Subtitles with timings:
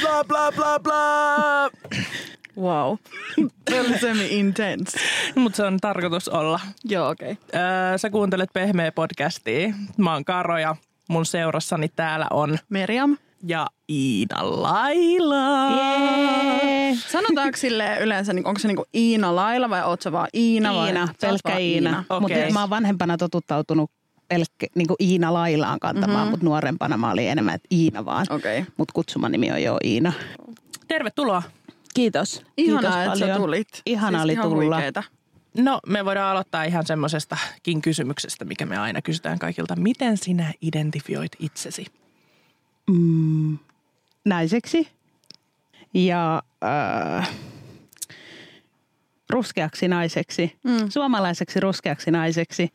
[0.00, 1.70] bla bla bla bla bla.
[2.58, 2.96] Wow.
[3.70, 4.98] Very semi-intense.
[5.34, 6.60] Mutta se on tarkoitus olla.
[6.84, 7.32] Joo, okei.
[7.32, 7.60] Okay.
[7.60, 9.74] Öö, sä kuuntelet Pehmeä podcastia.
[9.96, 10.76] Mä oon Karo ja
[11.08, 13.16] mun seurassani täällä on Meriam.
[13.46, 15.70] ja Iina Laila.
[15.70, 16.96] Yeah.
[17.08, 20.74] Sanotaanko sille yleensä, niin onko se niinku Iina Laila vai oot sä vaan Iina?
[20.74, 20.88] vai?
[20.88, 22.04] Iina, oot pelkkä vaan Iina.
[22.10, 22.36] Okei.
[22.36, 23.90] Mutta mä oon vanhempana totuttautunut
[24.28, 26.18] pelkkä, niin kuin Iina Lailaan kantamaan, Mhm.
[26.18, 26.30] mm-hmm.
[26.30, 28.26] mutta nuorempana mä olin enemmän, että Iina vaan.
[28.30, 28.64] Okay.
[28.76, 30.12] Mutta kutsumanimi on jo Iina.
[30.88, 31.42] Tervetuloa.
[31.94, 32.42] Kiitos.
[32.56, 33.28] Ihanaa, Kiitos että paljon.
[33.38, 33.68] sä tulit.
[33.86, 34.76] Ihana siis oli ihan tulla.
[34.76, 35.02] Huikeeta.
[35.56, 39.76] No, me voidaan aloittaa ihan semmoisestakin kysymyksestä, mikä me aina kysytään kaikilta.
[39.76, 41.86] Miten sinä identifioit itsesi?
[42.90, 43.58] Mm,
[44.24, 44.88] naiseksi
[45.94, 46.42] ja
[47.18, 47.30] äh,
[49.30, 50.56] ruskeaksi naiseksi.
[50.64, 50.88] Mm.
[50.90, 52.72] Suomalaiseksi ruskeaksi naiseksi.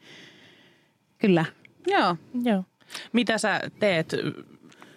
[1.24, 1.46] Kyllä.
[1.88, 2.16] Joo.
[2.44, 2.64] Joo.
[3.14, 4.16] Mitä sä teet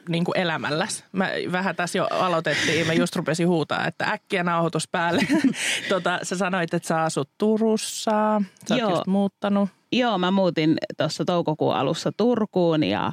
[0.09, 1.05] niin kuin elämälläs?
[1.13, 5.23] Mä vähän tässä jo aloitettiin, mä just rupesin huutaa, että äkkiä nauhoitus päälle.
[5.89, 8.91] tota, sä sanoit, että sä asut Turussa, sä oot Joo.
[8.91, 9.69] just muuttanut.
[9.93, 13.13] Joo, mä muutin tuossa toukokuun alussa Turkuun ja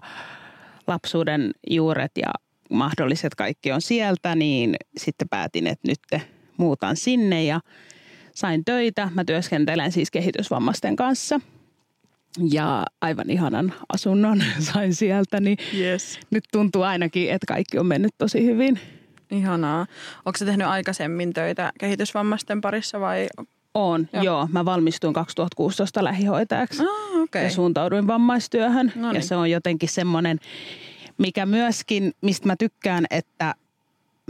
[0.87, 2.31] lapsuuden juuret ja
[2.69, 6.23] mahdolliset kaikki on sieltä, niin sitten päätin, että nyt
[6.57, 7.59] muutan sinne ja
[8.35, 9.09] sain töitä.
[9.13, 11.39] Mä työskentelen siis kehitysvammaisten kanssa
[12.51, 16.19] ja aivan ihanan asunnon sain sieltä, niin Yes.
[16.31, 18.79] nyt tuntuu ainakin, että kaikki on mennyt tosi hyvin.
[19.31, 19.85] Ihanaa.
[20.25, 23.27] Onko sä tehnyt aikaisemmin töitä kehitysvammaisten parissa vai?
[23.73, 24.23] On, Joo.
[24.23, 24.49] joo.
[24.51, 26.83] Mä valmistuin 2016 lähihoitajaksi.
[26.83, 27.43] Ah, okei.
[27.43, 28.91] ja suuntauduin vammaistyöhön.
[28.95, 29.23] No Ja niin.
[29.23, 30.39] se on jotenkin semmoinen,
[31.17, 33.55] mikä myöskin, mistä mä tykkään, että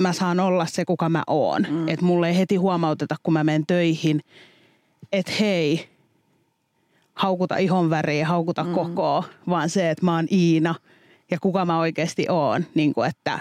[0.02, 1.66] mä saan olla se, kuka mä oon.
[1.70, 1.88] Mm.
[1.90, 4.22] Että mulle ei heti huomauteta, kun mä menen töihin,
[5.12, 5.90] että hei,
[7.13, 8.74] haukuta ihon väriä, haukuta mm.
[8.74, 10.75] koko, vaan se, että mä oon Iina
[11.31, 12.66] ja kuka mä oikeasti oon.
[12.75, 13.40] Niin kuin, että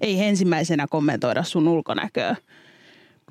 [0.00, 2.36] ei ensimmäisenä kommentoida sun ulkonäköä.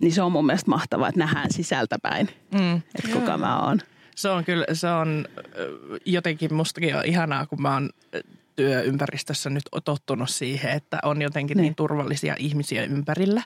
[0.02, 2.76] Niin se on mun mielestä mahtavaa, että nähdään sisältäpäin, Mm.
[2.76, 3.80] että kuka mä oon.
[4.16, 5.26] Se on kyllä, se on
[6.06, 7.90] jotenkin mustakin on ihanaa, kun mä oon
[8.58, 11.76] työympäristössä nyt tottunut siihen, että on jotenkin niin, Niin.
[11.76, 13.44] turvallisia ihmisiä ympärillä,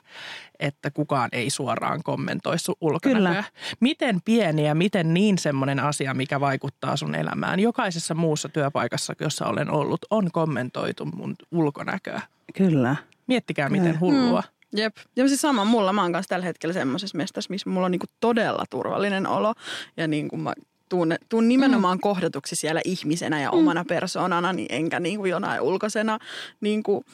[0.58, 3.20] että kukaan ei suoraan kommentoi sun ulkonäköä.
[3.28, 3.44] Kyllä.
[3.80, 7.60] Miten pieni ja miten niin semmoinen asia, mikä vaikuttaa sun elämään?
[7.60, 12.20] Jokaisessa muussa työpaikassa, jossa olen ollut, on kommentoitu mun ulkonäköä.
[12.56, 12.96] Kyllä.
[13.26, 14.00] Miettikää, miten Kyllä.
[14.00, 14.42] hullua.
[14.76, 14.96] Jep.
[15.16, 15.92] Ja siis sama mulla.
[15.92, 19.54] Mä oon kanssa tällä hetkellä semmoisessa mestassa, missä mulla on niinku todella turvallinen olo.
[19.96, 20.52] Ja niin kuin mä
[20.92, 22.00] tuun, tuun nimenomaan mm.
[22.00, 26.18] kohdatuksi siellä ihmisenä ja omana persoonana, niin enkä niin kuin jonain ulkoisena
[26.60, 27.04] niin kuin,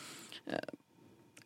[0.46, 0.54] eh,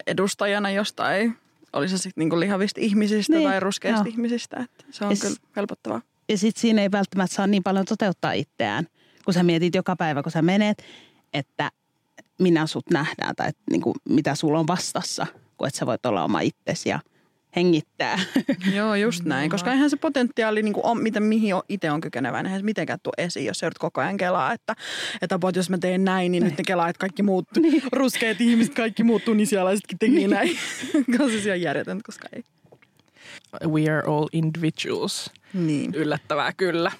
[0.07, 1.37] edustajana jostain,
[1.73, 4.09] olisi se sitten niin lihavista ihmisistä Niin, tai ruskeista joo.
[4.09, 4.57] ihmisistä.
[4.61, 6.03] Että se on Ja kyllä helpottavaa.
[6.29, 8.87] Ja sitten siinä ei välttämättä saa niin paljon toteuttaa itseään,
[9.25, 10.83] kun sä mietit joka päivä, kun sä menet,
[11.33, 11.71] että
[12.39, 15.27] minä sut nähdään tai että niin kuin, mitä sulla on vastassa,
[15.57, 17.01] kun et sä voit olla oma itsesi ja
[17.57, 18.19] hengittää.
[18.77, 19.51] Joo, just näin.
[19.51, 22.65] Koska eihän se potentiaali, niin kuin on, mitä, mihin on, itse on kykeneväinen, eihän se
[22.65, 24.77] mitenkään tule esiin, jos sä joudut koko ajan kelaa, että,
[25.23, 27.83] että apua, jos mä teen näin, niin nyt ne kelaa, että kaikki muut niin.
[27.93, 30.59] ruskeat ihmiset, kaikki muut tunisialaisetkin teki näin.
[31.19, 32.45] Koska se on järjetöntä, koska ei.
[33.67, 35.31] We are all individuals.
[35.55, 35.95] Niin.
[35.95, 36.93] Yllättävää kyllä.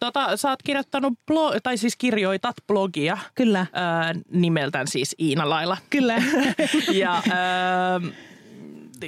[0.00, 3.66] Tota, sä oot kirjoittanut, blo- tai siis kirjoitat blogia Kyllä.
[3.72, 5.76] ää, nimeltään siis Iina Laila.
[5.90, 6.22] Kyllä.
[6.92, 8.00] Ja ää,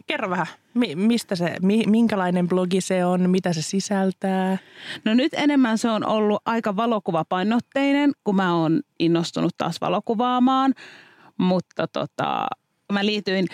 [0.07, 4.59] kerro vähän, mi- mistä se, mi- minkälainen blogi se on, mitä se sisältää?
[5.05, 10.75] No nyt enemmän se on ollut aika valokuvapainotteinen, kun mä oon innostunut taas valokuvaamaan.
[11.39, 12.47] Mutta tota,
[12.93, 13.47] mä liityin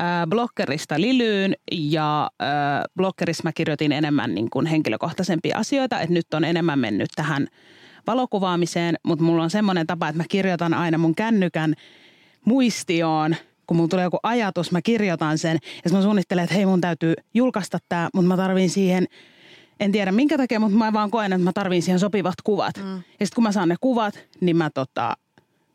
[0.00, 2.48] äh, bloggerista Lilyyn ja äh,
[2.96, 7.46] bloggerissa mä kirjoitin enemmän niin kuin henkilökohtaisempia asioita, että nyt on enemmän mennyt tähän
[8.06, 11.74] valokuvaamiseen, mutta mulla on semmoinen tapa, että mä kirjoitan aina mun kännykän
[12.44, 13.36] muistioon,
[13.72, 17.14] kun mulla tulee joku ajatus, mä kirjoitan sen ja mä suunnittelen, että hei mun täytyy
[17.34, 19.06] julkaista tämä, mutta mä tarviin siihen
[19.80, 22.76] en tiedä minkä takia, mutta mä vaan koen, että mä tarviin siihen sopivat kuvat.
[22.76, 22.94] Mm.
[22.94, 25.16] Ja sitten kun mä saan ne kuvat, niin mä tota,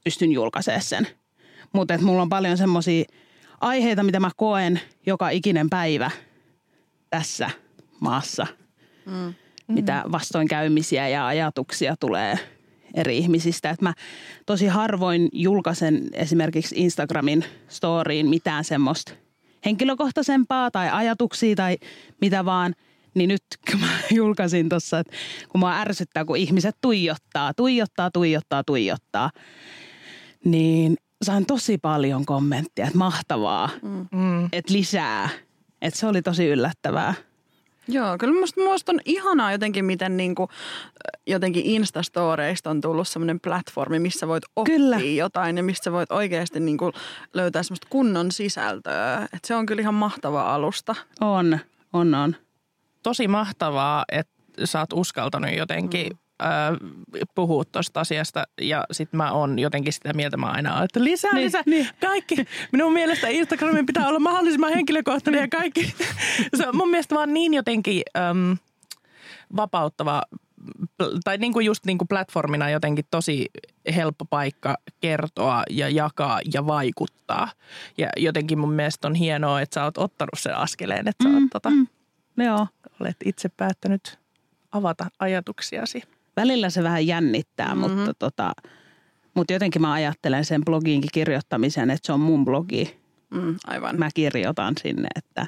[0.04, 1.08] pystyn julkaisemaan sen.
[1.74, 3.06] Mutta mulla on paljon semmoisia
[3.62, 6.12] aiheita, mitä mä koen joka ikinen päivä
[7.10, 7.50] tässä
[8.00, 8.48] maassa.
[9.06, 9.34] Mm.
[9.68, 12.40] Mitä vastoinkäymisiä ja ajatuksia tulee
[12.94, 13.70] eri ihmisistä.
[13.70, 13.94] Et mä
[14.46, 19.14] tosi harvoin julkaisen esimerkiksi Instagramin storyin mitään semmoista
[19.66, 21.78] henkilökohtaisempaa tai ajatuksia tai
[22.22, 22.74] mitä vaan.
[23.14, 25.14] Niin nyt kun mä julkaisin tuossa, että
[25.50, 29.32] kun mä ärsyttää, kun ihmiset tuijottaa, tuijottaa, tuijottaa, tuijottaa,
[30.46, 33.70] niin sain tosi paljon kommenttia, että mahtavaa,
[34.12, 34.46] mm.
[34.52, 35.30] että lisää.
[35.82, 37.14] Että se oli tosi yllättävää.
[37.88, 40.50] Joo, kyllä musta, musta on ihanaa jotenkin, miten niinku,
[41.28, 44.98] jotenkin Instastoreista on tullut semmoinen platformi, missä voit oppia Kyllä.
[44.98, 46.92] jotain ja missä voit oikeasti niinku
[47.34, 49.28] löytää semmoista kunnon sisältöä.
[49.34, 50.96] Et se on kyllä ihan mahtava alusta.
[51.22, 51.60] On,
[51.94, 52.36] on, on.
[53.04, 54.34] Tosi mahtavaa, että
[54.66, 56.18] sä oot uskaltanut jotenkin mm.
[57.36, 61.46] Puhua tuosta asiasta ja sit mä oon jotenkin sitä mieltä mä aina, että lisää, Niin,
[61.46, 61.90] lisää, niin.
[62.02, 62.36] kaikki.
[62.72, 65.94] Minun mielestä Instagramin pitää olla mahdollisimman henkilökohtainen ja kaikki.
[66.58, 68.58] Se on mun mielestä vaan niin jotenkin äm,
[69.56, 70.22] vapauttava
[71.24, 73.46] tai niin kuin just niin kuin platformina jotenkin tosi
[73.96, 77.52] helppo paikka kertoa ja jakaa ja vaikuttaa.
[77.98, 81.44] Ja jotenkin mun mielestä on hienoa, että sä oot ottanut sen askeleen, että sä oot,
[81.52, 81.88] tota, mm.
[82.38, 82.68] Joo.
[83.00, 84.20] olet itse päättänyt
[84.72, 86.04] avata ajatuksiasi.
[86.38, 87.92] Välillä se vähän jännittää, mm-hmm.
[87.92, 88.52] mutta, tota,
[89.34, 92.98] mutta jotenkin mä ajattelen sen blogiinkin kirjoittamisen, että se on mun blogi.
[93.30, 94.00] Mm, aivan.
[94.00, 95.48] Mä kirjoitan sinne, että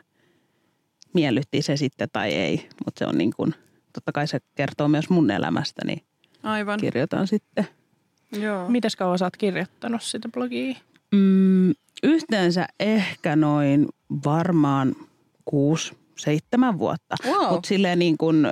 [1.13, 2.69] miellytti se sitten tai ei.
[2.85, 3.55] Mutta se on niin kuin,
[3.93, 6.03] totta kai se kertoo myös mun elämästä, niin
[6.43, 6.79] Aivan.
[6.79, 7.67] kirjoitan sitten.
[8.31, 8.69] Joo.
[8.69, 10.75] Mites kauan sä oot kirjoittanut sitä blogia?
[11.11, 13.87] Mm, yhteensä ehkä noin
[14.25, 14.95] varmaan
[15.45, 17.15] kuusi, seitsemän vuotta.
[17.25, 17.49] Wow.
[17.49, 18.47] Mutta silleen niin kuin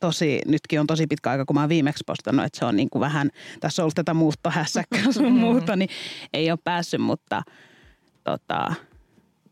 [0.00, 2.90] tosi, nytkin on tosi pitkä aika, kun mä oon viimeksi postannut, että se on niin
[2.90, 5.90] kuin vähän, tässä on ollut tätä muuttohässäkkää sun muuta, niin
[6.32, 7.42] ei ole päässyt, mutta
[8.24, 8.74] tota,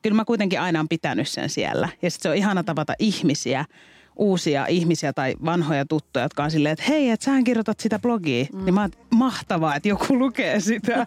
[0.03, 1.89] kyllä mä kuitenkin aina on pitänyt sen siellä.
[2.03, 3.65] Ja sitten se on ihana tavata ihmisiä,
[4.17, 8.45] uusia ihmisiä tai vanhoja tuttuja, jotka on silleen, että hei, että sähän kirjoitat sitä blogia.
[8.53, 8.65] Mm.
[8.65, 11.07] Niin mä oon, mahtavaa, että joku lukee sitä.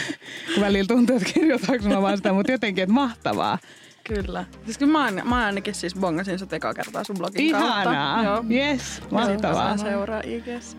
[0.60, 3.58] Välillä tuntuu, että kirjoitaanko mä vaan sitä, mutta jotenkin, että mahtavaa.
[4.04, 4.44] Kyllä.
[4.64, 7.82] Siis kyllä mä, mä ainakin siis bongasin sut ekaa kertaa sun blogin kautta.
[7.82, 8.24] Ihanaa.
[8.24, 8.44] Joo.
[8.50, 9.76] Yes, mahtavaa.
[9.76, 10.76] seuraa IGS.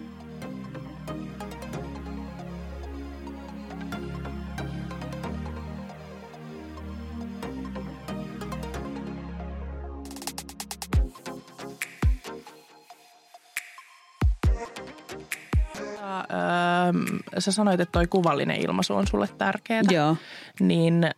[16.01, 19.81] Ja, öö, sä sanoit, että toi kuvallinen ilmaisu on sulle tärkeää.
[19.91, 20.17] Joo.
[20.59, 21.11] Niin öö,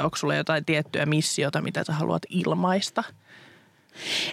[0.00, 3.04] onko sulla jotain tiettyä missiota, mitä sä haluat ilmaista?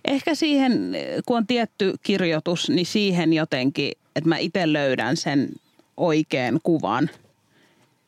[0.05, 0.91] Ehkä siihen,
[1.25, 5.49] kun on tietty kirjoitus, niin siihen jotenkin, että mä itse löydän sen
[5.97, 7.09] oikean kuvan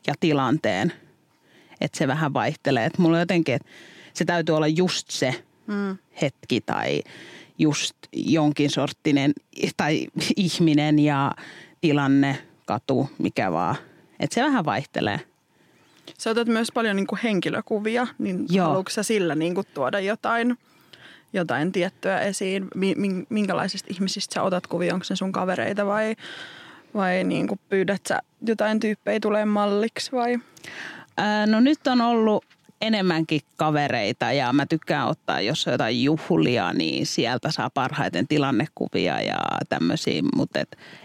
[0.07, 0.93] ja tilanteen.
[1.81, 2.85] Että se vähän vaihtelee.
[2.85, 3.67] Että mulla on jotenkin, että
[4.13, 5.97] se täytyy olla just se Mm.
[6.21, 7.01] hetki tai
[7.59, 9.33] just jonkin sorttinen
[9.77, 11.31] tai ihminen ja
[11.81, 13.75] tilanne, katu, mikä vaan.
[14.19, 15.19] Että se vähän vaihtelee.
[16.17, 18.67] Sä otat myös paljon niin kuin henkilökuvia, niin Joo.
[18.67, 20.57] haluatko sä sillä niin kuin tuoda jotain,
[21.33, 22.67] jotain tiettyä esiin?
[22.75, 24.93] Mi- min- Minkälaisista ihmisistä sä otat kuvia?
[24.93, 26.15] Onko ne sun kavereita vai,
[26.93, 30.37] vai niin kuin pyydät sä jotain tyyppejä tulee malliksi vai?
[31.17, 32.45] Ää, No nyt on ollut
[32.81, 39.21] enemmänkin kavereita ja mä tykkään ottaa, jos on jotain juhlia, niin sieltä saa parhaiten tilannekuvia
[39.21, 40.21] ja tämmöisiä.
[40.35, 40.59] Mutta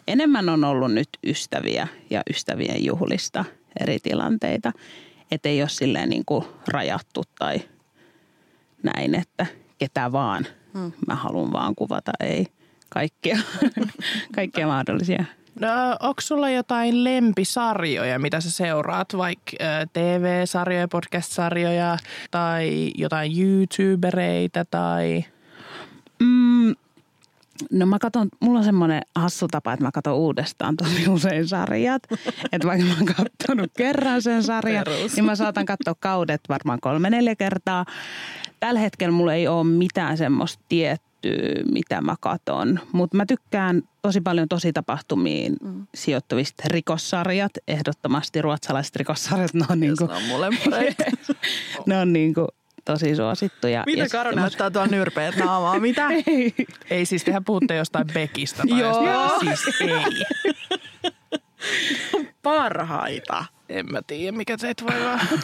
[0.08, 3.44] enemmän on ollut nyt ystäviä ja ystävien juhlista
[3.80, 4.72] eri tilanteita.
[5.30, 7.60] Että ei ole silleen niin kuin rajattu tai
[8.82, 9.46] näin, että
[9.78, 10.46] ketä vaan.
[10.74, 10.92] Hmm.
[11.06, 12.46] Mä haluan vaan kuvata, ei
[12.88, 13.38] kaikkia,
[14.36, 15.24] kaikkia mahdollisia.
[15.60, 15.68] No,
[16.00, 19.52] onko sulla jotain lempisarjoja, mitä sä seuraat, vaikka
[19.92, 21.98] TV-sarjoja, podcast-sarjoja
[22.30, 25.24] tai jotain YouTubereita tai...
[26.22, 26.74] Mm,
[27.72, 32.02] no mä katon, mulla on semmoinen hassu tapa, että mä katon uudestaan tosi usein sarjat.
[32.52, 35.16] että vaikka mä oon katsonut kerran sen sarjan, Perus.
[35.16, 37.84] niin mä saatan katsoa kaudet varmaan kolme neljä kertaa.
[38.60, 41.06] Tällä hetkellä mulla ei ole mitään semmoista tiettyä,
[41.72, 42.80] mitä mä katon.
[42.92, 45.86] Mutta mä tykkään tosi paljon tosi tapahtumiin mm.
[45.94, 47.52] sijoittuvista rikossarjat.
[47.68, 50.48] Ehdottomasti ruotsalaiset rikossarjat, ne on, niinku, on mulle
[51.86, 52.48] ne on niinku
[52.86, 53.82] tosi suosittuja.
[53.86, 55.80] Mitä Ja Karo näyttää tuon nyrpeet naamaa?
[55.80, 56.08] Mitä?
[56.26, 56.54] Ei.
[56.90, 59.06] Ei siis tehän puhutte jostain Bekistä tai Joo.
[59.06, 59.56] jostain.
[59.56, 60.24] Siis ei.
[62.42, 63.44] Parhaita.
[63.68, 65.20] En mä tiedä, mikä teitä voi vaan.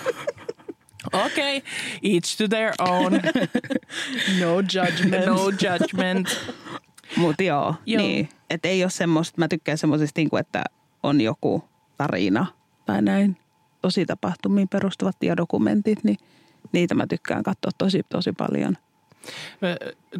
[1.12, 1.70] Okei, okay.
[2.02, 3.12] each to their own.
[4.40, 5.26] No judgment.
[5.26, 6.54] No judgment.
[7.16, 8.02] Mutta joo, Joo.
[8.02, 8.28] niin.
[8.50, 10.64] Että ei ole semmoista, mä tykkään semmoisesta, niin että
[11.02, 11.64] on joku
[11.96, 12.46] tarina
[12.87, 13.37] tai näin.
[13.82, 16.16] Tosi tapahtumiin perustuvat tiedokumentit, niin
[16.73, 18.76] niitä mä tykkään katsoa tosi, tosi paljon.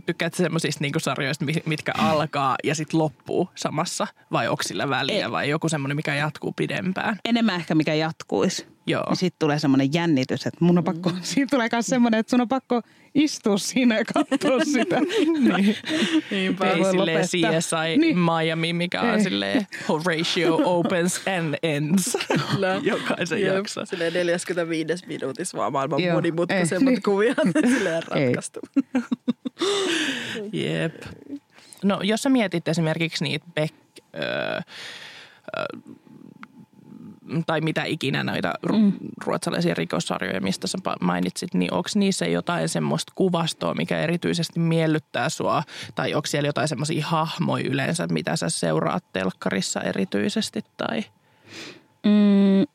[0.07, 4.07] Tykkäätkö semmoisista niinku sarjoista, mi- mitkä alkaa ja sitten loppuu samassa?
[4.33, 5.31] Vai onko sillä väliä Ei.
[5.31, 7.17] vai joku semmoinen, mikä jatkuu pidempään?
[7.25, 8.67] Enemmän ehkä mikä jatkuisi.
[8.87, 9.05] Joo.
[9.11, 11.17] Ja sitten tulee semmoinen jännitys, että mun on pakko, mm.
[11.23, 12.83] siinä tulee myös semmoinen, että sun on pakko
[13.15, 15.01] istua siinä ja katsoa sitä.
[15.01, 15.77] niin.
[16.31, 16.71] Niinpä.
[16.71, 17.25] Ei silleen.
[17.25, 18.01] CSI Niin.
[18.01, 18.19] niin.
[18.19, 19.23] Miami, mikä on Ei.
[19.23, 22.17] silleen Horatio opens and ends
[22.83, 23.87] jokaisen Jep, jakson.
[23.87, 27.03] Silleen 45 minuutissa vaan maailman Joo, monimutkaisemmat ei, niin.
[27.03, 27.37] kuviot
[27.77, 28.61] silleen ratkaistu.
[30.53, 31.03] Jep.
[31.85, 33.75] No jos sä mietit esimerkiksi niitä Beck,
[34.15, 34.61] öö,
[35.59, 35.67] öö,
[37.47, 38.93] tai mitä ikinä noita mm.
[39.25, 45.63] ruotsalaisia rikossarjoja, mistä sä mainitsit, niin onko niissä jotain semmoista kuvastoa, mikä erityisesti miellyttää sua?
[45.95, 50.65] Tai onko siellä jotain semmoisia hahmoja yleensä, mitä sä seuraat telkkarissa erityisesti?
[50.77, 51.05] Tai?
[52.05, 52.67] Mm,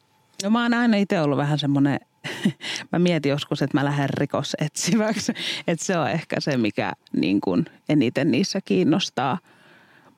[0.43, 1.99] no mä oon aina itse ollut vähän semmoinen,
[2.91, 5.33] mä mietin joskus, että mä lähden rikosetsiväksi.
[5.67, 9.37] Että se on ehkä se, mikä niin kuin eniten niissä kiinnostaa.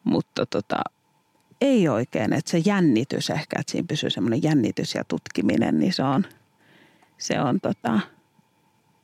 [0.03, 0.81] Mutta tota,
[1.61, 6.03] ei oikein, että se jännitys ehkä, että siinä pysyy semmoinen jännitys ja tutkiminen, niin se
[6.03, 6.25] on,
[7.17, 7.99] se on, tota,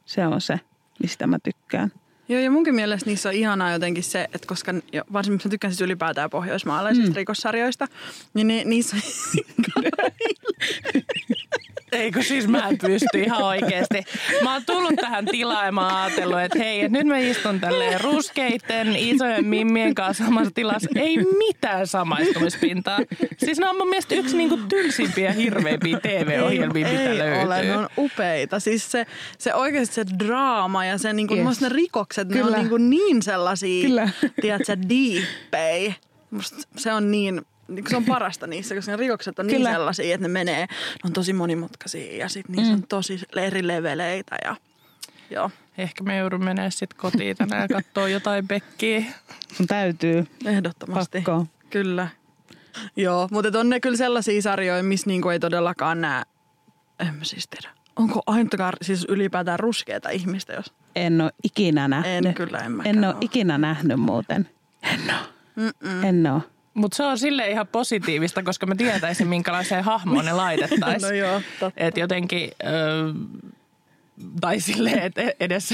[0.05, 0.59] se, on se,
[1.01, 1.91] mistä mä tykkään.
[2.29, 4.73] Joo, ja munkin mielestä niissä on ihanaa jotenkin se, että koska
[5.13, 7.15] varsinkin mä tykkään siis ylipäätään pohjoismaalaisista mm.
[7.15, 7.87] rikossarjoista,
[8.33, 8.97] niin ne, niissä
[11.95, 14.03] Eikö siis mä en pysty ihan oikeasti.
[14.43, 17.59] Mä oon tullut tähän tilaan ja mä oon ajatellut, että hei, että nyt mä istun
[17.59, 20.89] tälleen ruskeitten isojen mimmien kanssa samassa tilassa.
[20.95, 22.99] Ei mitään samaistumispintaa.
[23.37, 27.41] Siis ne on mun mielestä yksi niinku tylsimpiä hirveimpiä TV-ohjelmia, ei, mitä ei löytyy.
[27.43, 28.59] Ole, ne on upeita.
[28.59, 29.05] Siis se,
[29.37, 31.61] se oikeasti se draama ja se, niinku, yes.
[31.61, 32.41] ne rikokset, Kyllä.
[32.41, 34.09] ne on niinku niin sellaisia, Kyllä.
[34.41, 35.95] tiedätkö, deepei.
[36.31, 37.41] Musta se on niin
[37.89, 39.69] se on parasta niissä, koska ne rikokset on niin Kyllä.
[39.69, 40.67] niin sellaisia, että ne menee, ne
[41.03, 42.77] on tosi monimutkaisia ja sitten niissä mm.
[42.77, 44.55] on tosi eri leveleitä ja
[45.29, 45.51] joo.
[45.77, 49.03] Ehkä me joudun menemään sitten kotiin tänään ja katsoa jotain Bekkiä.
[49.53, 50.27] Sun täytyy.
[50.45, 51.17] Ehdottomasti.
[51.17, 51.47] Pakko.
[51.69, 52.07] Kyllä.
[52.95, 56.23] Joo, mutta on ne kyllä sellaisia sarjoja, missä niinku ei todellakaan näe,
[56.99, 57.75] en mä siis tiedä.
[57.95, 60.73] Onko ainakaan siis ylipäätään ruskeita ihmistä, jos...
[60.95, 62.25] En ole ikinä nähnyt.
[62.25, 64.49] En kyllä, en En ole ikinä nähnyt muuten.
[64.83, 65.71] En ole.
[66.03, 66.41] En ole.
[66.75, 71.01] Mutta se on sille ihan positiivista, koska mä tietäisin, minkälaiseen hahmoon ne laitettaisiin.
[71.11, 71.81] no joo, totta.
[71.83, 73.13] Et jotenkin, ö,
[74.41, 75.73] tai silleen, että edes,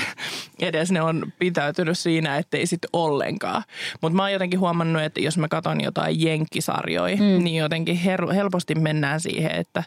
[0.60, 3.64] edes ne on pitäytynyt siinä, ettei sitten ollenkaan.
[4.02, 7.44] Mutta mä oon jotenkin huomannut, että jos mä katson jotain jenkkisarjoja, mm.
[7.44, 9.84] niin jotenkin her- helposti mennään siihen, että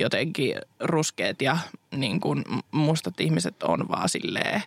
[0.00, 1.58] jotenkin ruskeat ja
[1.96, 4.62] niin kun mustat ihmiset on vaan silleen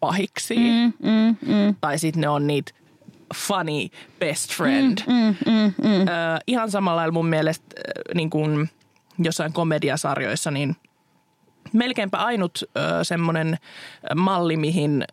[0.00, 0.56] pahiksi.
[0.56, 1.74] Mm, mm, mm.
[1.80, 2.72] Tai sitten ne on niitä
[3.32, 4.98] funny best friend.
[5.06, 6.00] Mm, mm, mm, mm.
[6.00, 7.66] Ö, ihan samalla lailla mun mielestä
[8.14, 8.70] niin kuin
[9.18, 10.76] jossain komediasarjoissa, niin
[11.72, 13.58] melkeinpä ainut ö, semmoinen
[14.16, 15.04] malli, mihin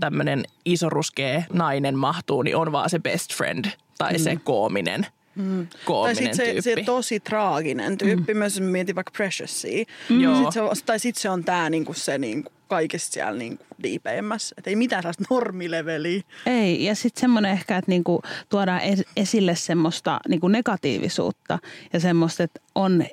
[0.00, 3.64] tämmöinen isoruskea nainen mahtuu, niin on vaan se best friend
[3.98, 4.18] tai mm.
[4.18, 5.06] se koominen.
[5.36, 5.66] Mm.
[6.02, 8.38] Tai sitten se, se tosi traaginen tyyppi, mm.
[8.38, 9.84] myös mietin vaikka Precioussia.
[10.08, 10.36] Mm.
[10.36, 14.54] Sit se, tai sitten se on tämä niinku se niinku kaikista siellä niinku diipeimmässä.
[14.58, 16.22] Että ei mitään sellaista normileveliä.
[16.46, 18.80] Ei, ja sitten semmoinen ehkä, että niinku tuodaan
[19.16, 21.58] esille semmoista niinku negatiivisuutta
[21.92, 23.04] ja semmoista, että on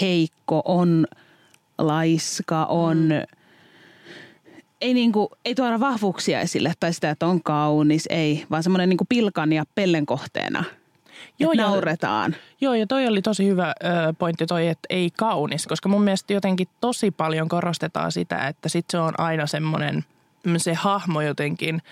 [0.00, 1.06] heikko, on
[1.78, 2.96] laiska, on...
[2.98, 3.38] Mm.
[4.80, 9.04] Ei, niinku, ei tuoda vahvuuksia esille tai sitä, että on kaunis, ei, vaan semmoinen niinku
[9.08, 10.64] pilkan ja pellen kohteena–
[11.38, 12.36] Joo, että nauretaan.
[12.60, 13.74] Joo, ja toi oli tosi hyvä
[14.18, 18.84] pointti toi, että ei kaunis, koska mun mielestä jotenkin tosi paljon korostetaan sitä, että sit
[18.90, 20.04] se on aina semmoinen,
[20.56, 21.82] se hahmo jotenkin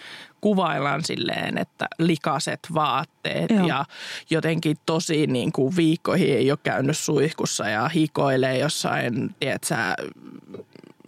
[0.40, 3.66] kuvaillaan silleen, että likaset vaatteet Joo.
[3.66, 3.84] ja
[4.30, 9.74] jotenkin tosi niin kuin viikkoihin ei ole käynyt suihkussa ja hikoilee jossain, tiedätkö,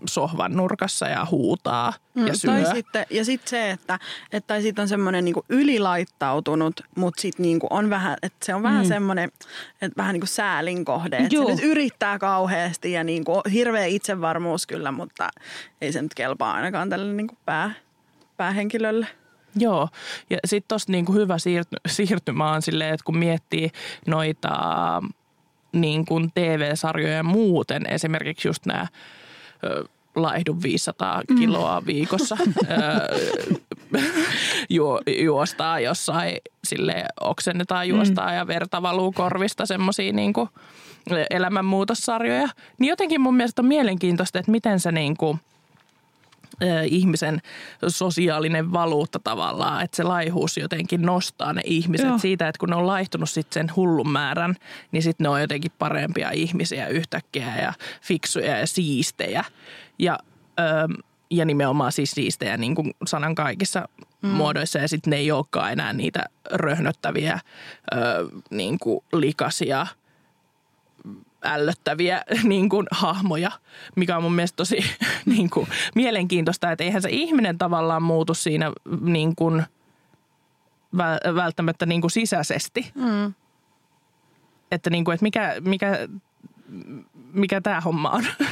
[0.09, 2.51] sohvan nurkassa ja huutaa mm, ja syö.
[2.51, 3.99] Tai sitten, ja sitten se, että,
[4.33, 8.63] että tai sitten on semmoinen niin ylilaittautunut, mutta sitten niin on vähän, että se on
[8.63, 8.89] vähän mm.
[8.89, 9.31] semmoinen,
[9.83, 11.17] että vähän niin kuin säälin kohde.
[11.17, 15.29] Että se nyt yrittää kauheasti ja niin kuin, hirveä itsevarmuus kyllä, mutta
[15.81, 17.71] ei se nyt kelpaa ainakaan tälle niin kuin pää,
[18.37, 19.07] päähenkilölle.
[19.57, 19.89] Joo,
[20.31, 23.71] ja sitten tuosta niinku hyvä siirty, siirtymä on silleen, että kun miettii
[24.07, 24.51] noita
[25.73, 28.87] niin kuin TV-sarjoja muuten, esimerkiksi just nämä
[30.17, 31.37] laihdun 500 mm.
[31.37, 31.87] kiloa mm.
[31.87, 32.37] viikossa.
[34.71, 38.35] Ju, juostaa jossain, sille oksennetaan juostaa mm.
[38.35, 40.33] ja verta valuu korvista semmoisia niin
[41.31, 42.49] elämänmuutossarjoja.
[42.79, 45.41] Niin jotenkin mun mielestä on mielenkiintoista, että miten se niin kuin–
[46.85, 47.43] ihmisen
[47.89, 52.19] sosiaalinen valuutta tavallaan, että se laihuus jotenkin nostaa ne ihmiset Joo.
[52.19, 54.55] siitä, että kun ne on laihtunut sitten sen hullun määrän,
[54.93, 59.45] niin sitten ne on jotenkin parempia ihmisiä yhtäkkiä ja fiksuja ja siistejä.
[59.99, 60.19] Ja,
[61.31, 63.89] ja nimenomaan siis siistejä niin kuin sanan kaikissa
[64.23, 64.29] mm.
[64.29, 67.41] muodoissa ja sitten ne ei olekaan enää niitä röhnöttäviä
[68.51, 69.87] niin kuin likasia–
[71.45, 73.51] ällöttäviä niin kuin, hahmoja,
[73.97, 74.79] mikä on mun mielestä tosi
[75.37, 79.65] niin kuin, mielenkiintoista, että eihän se ihminen tavallaan muutu siinä niin kuin,
[81.35, 82.93] välttämättä niin kuin sisäisesti.
[82.95, 83.35] Mm.
[84.71, 86.09] Että, niin kuin, että mikä, mikä,
[87.33, 88.25] mikä tämä homma on.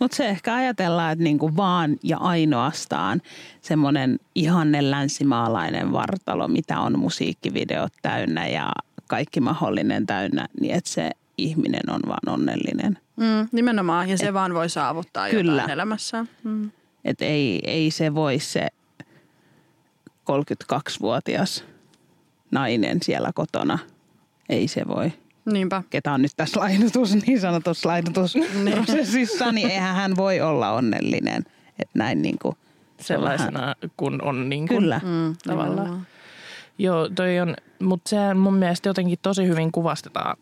[0.00, 3.22] Mutta se ehkä ajatellaan, että niinku vaan ja ainoastaan
[3.60, 8.72] semmoinen ihanne länsimaalainen vartalo, mitä on musiikkivideot täynnä ja
[9.06, 12.98] kaikki mahdollinen täynnä, niin että se ihminen on vaan onnellinen.
[13.16, 15.52] Mm, nimenomaan, ja se Et, vaan voi saavuttaa kyllä.
[15.52, 16.28] jotain elämässään.
[16.44, 16.70] Mm.
[17.04, 18.68] Että ei, ei se voi se
[20.32, 21.64] 32-vuotias
[22.50, 23.78] nainen siellä kotona,
[24.48, 25.12] ei se voi.
[25.52, 25.82] Niinpä.
[25.90, 31.44] Ketä on nyt tässä lainotus, niin sanotussa lainotusprosessissa, niin eihän hän voi olla onnellinen.
[31.78, 32.56] Että näin niin kuin,
[33.00, 33.74] Sellaisena vähän...
[33.96, 35.00] kun on niin kuin, Kyllä.
[35.04, 36.06] Mm, tavallaan.
[36.78, 40.36] Joo, toi on, mutta se mun mielestä jotenkin tosi hyvin kuvastetaan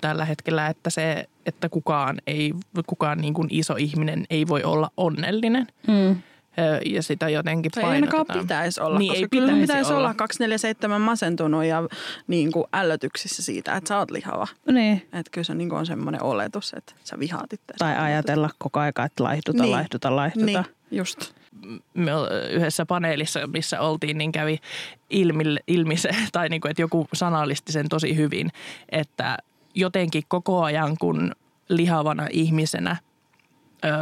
[0.00, 2.54] tällä hetkellä, että se, että kukaan ei,
[2.86, 5.66] kukaan niin kuin iso ihminen ei voi olla onnellinen.
[5.86, 6.22] Mm.
[6.86, 9.98] Ja sitä jotenkin Se ei ainakaan pitäisi olla, niin koska ei kyllä pitäisi, pitäisi olla.
[9.98, 11.82] olla 247 masentunut ja
[12.26, 14.46] niin kuin ällötyksissä siitä, että sä oot lihava.
[14.72, 14.96] Niin.
[14.96, 17.74] Että kyllä se niin kuin on semmoinen oletus, että sä vihaat itse.
[17.78, 19.72] Tai ajatella koko aika, että laihduta, niin.
[19.72, 20.46] laihduta, laihduta.
[20.46, 21.32] Niin, just
[21.94, 22.10] me
[22.50, 24.58] yhdessä paneelissa, missä oltiin, niin kävi
[25.10, 28.50] ilmi, ilmi se, tai niin kuin, että joku sanallisti sen tosi hyvin,
[28.88, 29.38] että
[29.74, 31.32] jotenkin koko ajan, kun
[31.68, 32.96] lihavana ihmisenä
[33.84, 33.92] öö,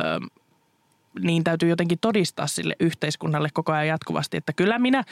[1.20, 5.04] niin täytyy jotenkin todistaa sille yhteiskunnalle koko ajan jatkuvasti, että kyllä minä,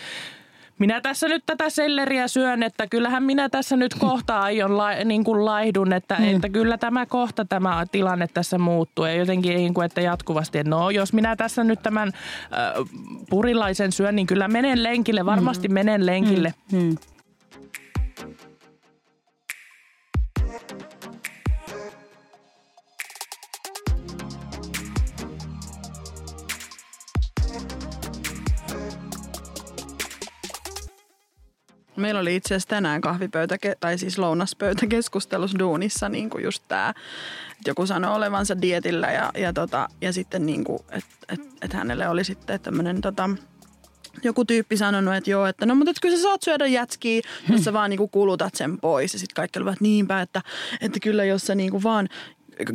[0.79, 5.25] minä tässä nyt tätä selleriä syön, että kyllähän minä tässä nyt kohta aion la, niin
[5.25, 6.25] kuin laihdun, että, mm.
[6.25, 9.05] että kyllä tämä kohta tämä tilanne tässä muuttuu.
[9.05, 12.89] Ja jotenkin niin kuin, että jatkuvasti, että no jos minä tässä nyt tämän äh,
[13.31, 15.75] purilaisen syön, niin kyllä menen lenkille, varmasti mm.
[15.75, 16.55] menen lenkille.
[16.73, 16.79] Mm.
[16.79, 16.97] Mm.
[31.97, 36.89] Meillä oli itse asiassa tänään kahvipöytä, tai siis lounaspöytäkeskustelussa duunissa niin kuin just tämä,
[37.51, 41.73] että joku sanoi olevansa dietillä ja, ja, tota, ja sitten niin kuin, että et, et
[41.73, 43.31] hänelle oli sitten tämmöinen tota,
[44.23, 47.65] joku tyyppi sanonut, että joo, että no mutta et kyllä sä saat syödä jätskiä, jos
[47.65, 49.13] sä vaan niinku kulutat sen pois.
[49.13, 50.43] Ja sitten kaikki olivat niinpä, että,
[50.81, 52.09] että kyllä jos sä niinku vaan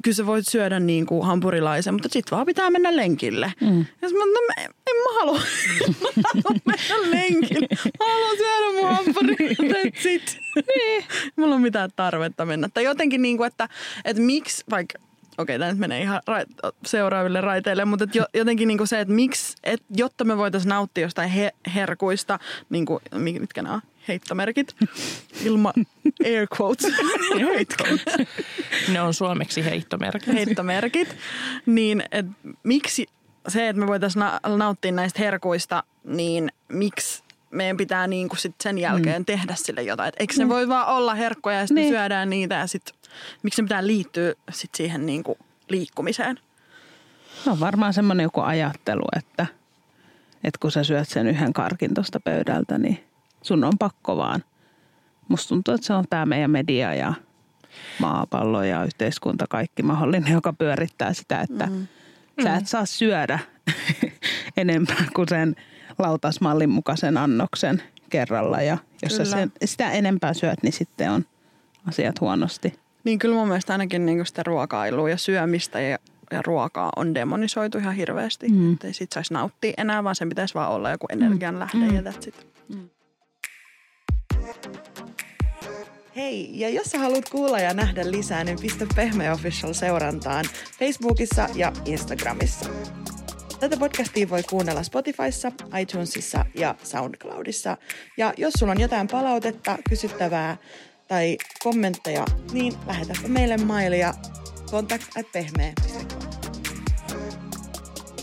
[0.04, 3.54] kyllä sä voit syödä niin kuin hampurilaisen, mutta sitten vaan pitää mennä lenkille.
[3.62, 3.86] Mm.
[4.02, 5.40] Ja mä, no, mä, en mä halua,
[6.16, 7.68] mä haluan mennä lenkille.
[8.00, 10.22] Mä haluan syödä mun hampurilaisen,
[10.56, 11.04] niin.
[11.36, 12.70] Mulla on mitään tarvetta mennä.
[12.74, 13.70] Tai jotenkin niin kuin, että,
[14.06, 15.00] että miksi, vaikka
[15.38, 19.14] okei, tämä nyt menee ihan ra- seuraaville raiteille, mutta et jo, jotenkin niinku se, että
[19.14, 22.40] miksi, et, jotta me voitaisiin nauttia jostain he, herkuista,
[22.70, 24.76] niinku, mitkä nämä on, heittomerkit,
[25.44, 25.74] ilma
[26.26, 26.94] air quotes.
[28.92, 30.34] ne on suomeksi heittomerkit.
[30.34, 31.16] Heittomerkit.
[31.66, 32.26] Niin et,
[32.64, 33.08] miksi
[33.48, 38.56] se, että me voitaisiin na- nauttia näistä herkuista, niin miksi meidän pitää niin kuin sit
[38.64, 39.26] sen jälkeen mm.
[39.26, 40.08] tehdä sille jotain.
[40.08, 40.50] Et eikö ne mm.
[40.50, 41.94] voi vaan olla herkkoja ja sitten niin.
[41.94, 42.96] syödään niitä ja sitten
[43.44, 46.40] miksi ne pitää liittyä sit siihen niin kuin liikkumiseen?
[47.46, 49.46] No varmaan semmoinen joku ajattelu, että,
[50.44, 53.04] että kun sä syöt sen yhden karkin tuosta pöydältä, niin
[53.42, 54.44] sun on pakko vaan.
[55.28, 57.14] Musta tuntuu, että se on tämä meidän media ja
[58.00, 61.88] maapallo ja yhteiskunta, kaikki mahdollinen, joka pyörittää sitä, että mm.
[62.44, 63.40] sä et saa syödä
[64.58, 65.56] enempää kuin sen
[66.00, 68.62] lautasmallin mukaisen annoksen kerralla.
[68.62, 69.26] Ja jos kyllä.
[69.26, 71.26] sä sen, sitä enempää syöt, niin sitten on
[71.88, 72.74] asiat huonosti.
[73.04, 75.98] Niin kyllä mun mielestä ainakin niin sitä ruokailua ja syömistä ja,
[76.32, 78.50] ja ruokaa on demonisoitu ihan hirveästi.
[78.50, 78.74] Mm.
[78.74, 81.96] Että ei sit saisi nauttia enää, vaan sen pitäisi vaan olla joku energian lähde mm.
[81.96, 82.48] ja that's it.
[82.70, 82.90] Mm.
[86.16, 90.46] Hei, ja jos sä haluat kuulla ja nähdä lisää, niin pistä Pehme Official seurantaan
[90.80, 92.70] Facebookissa ja Instagramissa.
[93.60, 97.78] Tätä podcastia voi kuunnella Spotifyssa, iTunesissa ja SoundCloudissa.
[98.18, 100.58] Ja jos sulla on jotain palautetta, kysyttävää
[101.08, 104.14] tai kommentteja, niin lähetäpä meille mailia
[104.72, 106.06] contact.pehmeä.com.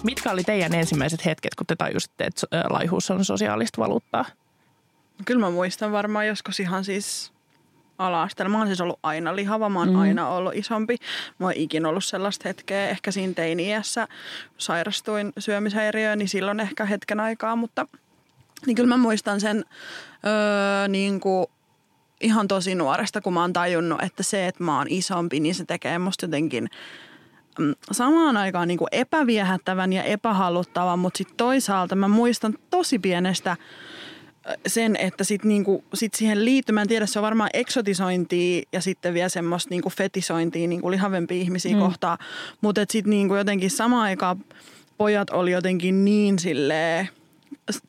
[0.04, 4.24] Mitkä oli teidän ensimmäiset hetket, kun te tajusitte, että laihuus on sosiaalista valuuttaa?
[5.24, 7.32] Kyllä mä muistan varmaan joskus ihan siis
[7.98, 8.52] ala-asteella.
[8.52, 9.98] Mä oon siis ollut aina lihava, mä oon mm.
[9.98, 10.96] aina ollut isompi.
[11.38, 14.08] Mä oon ikinä ollut sellaista hetkeä, ehkä siinä teini-iässä
[14.58, 17.86] sairastuin syömishäiriöön, niin silloin ehkä hetken aikaa, mutta
[18.66, 19.64] niin kyllä mä muistan sen
[20.26, 21.46] öö, niin kuin
[22.20, 25.64] ihan tosi nuoresta, kun mä oon tajunnut, että se, että mä oon isompi, niin se
[25.64, 26.68] tekee musta jotenkin
[27.58, 33.56] mm, samaan aikaan niin kuin epäviehättävän ja epähaluttavan, mutta sitten toisaalta mä muistan tosi pienestä
[34.66, 38.80] sen, että sit niinku, sit siihen liittyy, mä en tiedä, se on varmaan eksotisointia ja
[38.80, 41.78] sitten vielä semmoista niinku fetisointia niinku lihavempia ihmisiä mm.
[41.78, 42.18] kohtaan.
[42.60, 44.44] Mutta sitten niinku jotenkin samaan aikaan
[44.98, 47.08] pojat oli jotenkin niin silleen,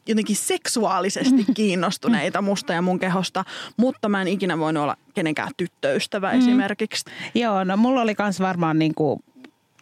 [0.07, 1.53] jotenkin seksuaalisesti mm.
[1.53, 3.45] kiinnostuneita musta ja mun kehosta,
[3.77, 6.39] mutta mä en ikinä voinut olla kenenkään tyttöystävä mm.
[6.39, 7.05] esimerkiksi.
[7.35, 9.23] Joo, no mulla oli kans varmaan niinku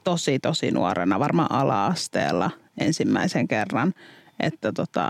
[0.04, 3.94] tosi tosi nuorena, varmaan ala-asteella ensimmäisen kerran,
[4.40, 5.10] että tota,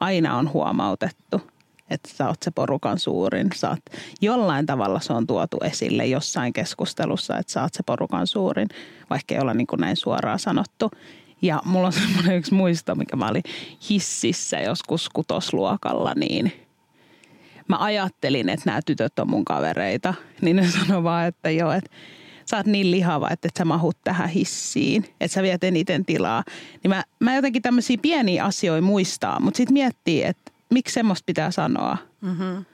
[0.00, 1.42] aina on huomautettu,
[1.90, 3.48] että sä oot se porukan suurin.
[3.54, 3.80] Sä oot,
[4.20, 8.68] jollain tavalla se on tuotu esille jossain keskustelussa, että sä oot se porukan suurin,
[9.10, 10.90] vaikka ei olla niin kuin näin suoraan sanottu.
[11.42, 13.42] Ja mulla on semmoinen yksi muisto, mikä mä olin
[13.90, 16.52] hississä joskus kutosluokalla, niin
[17.68, 20.14] mä ajattelin, että nämä tytöt on mun kavereita.
[20.40, 21.90] Niin ne sanoi vaan, että joo, että
[22.50, 26.44] sä oot niin lihava, että et sä mahut tähän hissiin, että sä viet eniten tilaa.
[26.82, 31.50] Niin mä, mä jotenkin tämmöisiä pieniä asioita muistaa, mutta sitten miettii, että miksi semmoista pitää
[31.50, 31.96] sanoa.
[32.20, 32.64] Mm-hmm.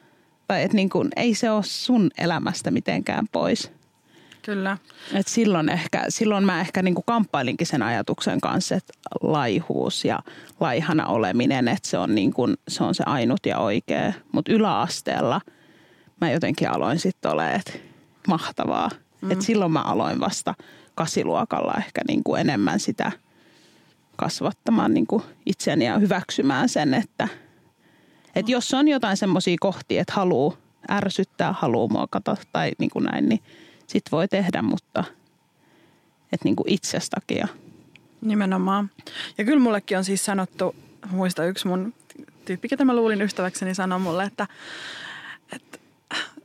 [0.49, 3.73] Tai että niin kun, ei se ole sun elämästä mitenkään pois.
[4.43, 4.79] Kyllä.
[5.15, 10.19] Et silloin, ehkä, silloin mä ehkä niin kuin kamppailinkin sen ajatuksen kanssa, että laihuus ja
[10.61, 14.13] laihana oleminen, että se on, niin kuin, se, on se ainut ja oikea.
[14.33, 15.41] Mutta yläasteella
[16.21, 17.73] mä jotenkin aloin sitten olemaan, että
[18.29, 18.91] mahtavaa.
[19.27, 19.33] Mm.
[19.33, 20.55] Et silloin mä aloin vasta
[20.95, 23.13] kasiluokalla ehkä niin kuin enemmän sitä
[24.17, 27.29] kasvattamaan niin kuin itseäni ja hyväksymään sen, että,
[28.35, 30.57] että jos on jotain semmoisia kohtia, että haluaa
[30.91, 33.41] ärsyttää, haluaa muokata tai niin kuin näin, niin–
[33.87, 35.05] sit voi tehdä, mutta
[36.33, 37.45] et niin kuin itsestäkin.
[38.21, 38.91] Nimenomaan.
[39.39, 40.75] Ja kyllä mullekin on siis sanottu,
[41.11, 41.95] muista yksi mun
[42.45, 44.47] tyyppi, ketä mä luulin ystäväkseni, sanoi mulle, että,
[45.53, 45.79] että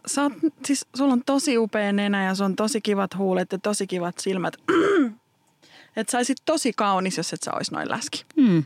[0.06, 0.34] sä oot,
[0.66, 4.20] siis sulla on tosi upea nenä ja sun on tosi kivat huulet ja tosi kivat
[4.20, 4.58] silmät.
[5.96, 8.26] että sä tosi kaunis, jos et sä ois noin läski.
[8.36, 8.64] Mm.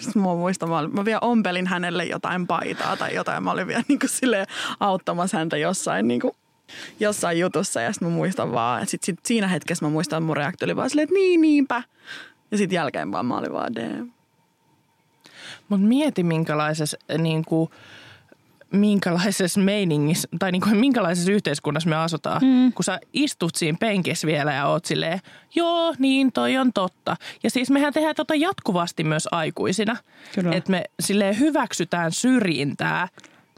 [0.00, 3.42] Sitten mä muistan, mä, mä vielä ompelin hänelle jotain paitaa tai jotain.
[3.42, 4.46] Mä olin vielä niin kuin
[4.80, 6.32] auttamassa häntä jossain niin kuin
[7.00, 10.26] jossain jutussa ja sitten mä muistan vaan, että sit, sit siinä hetkessä mä muistan, että
[10.26, 11.82] mun reaktio oli vaan silleen, että niin niinpä.
[12.50, 14.12] Ja sitten jälkeen vaan mä olin vaan damn.
[15.68, 17.70] Mutta mieti minkälaisessa niin kuin,
[18.72, 22.72] minkälaisessa meiningissä tai niin kuin, minkälaisessa yhteiskunnassa me asutaan, mm.
[22.72, 25.20] kun sä istut siinä penkissä vielä ja oot silleen,
[25.54, 27.16] joo, niin toi on totta.
[27.42, 29.96] Ja siis mehän tehdään tota jatkuvasti myös aikuisina,
[30.52, 33.08] että me silleen hyväksytään syrjintää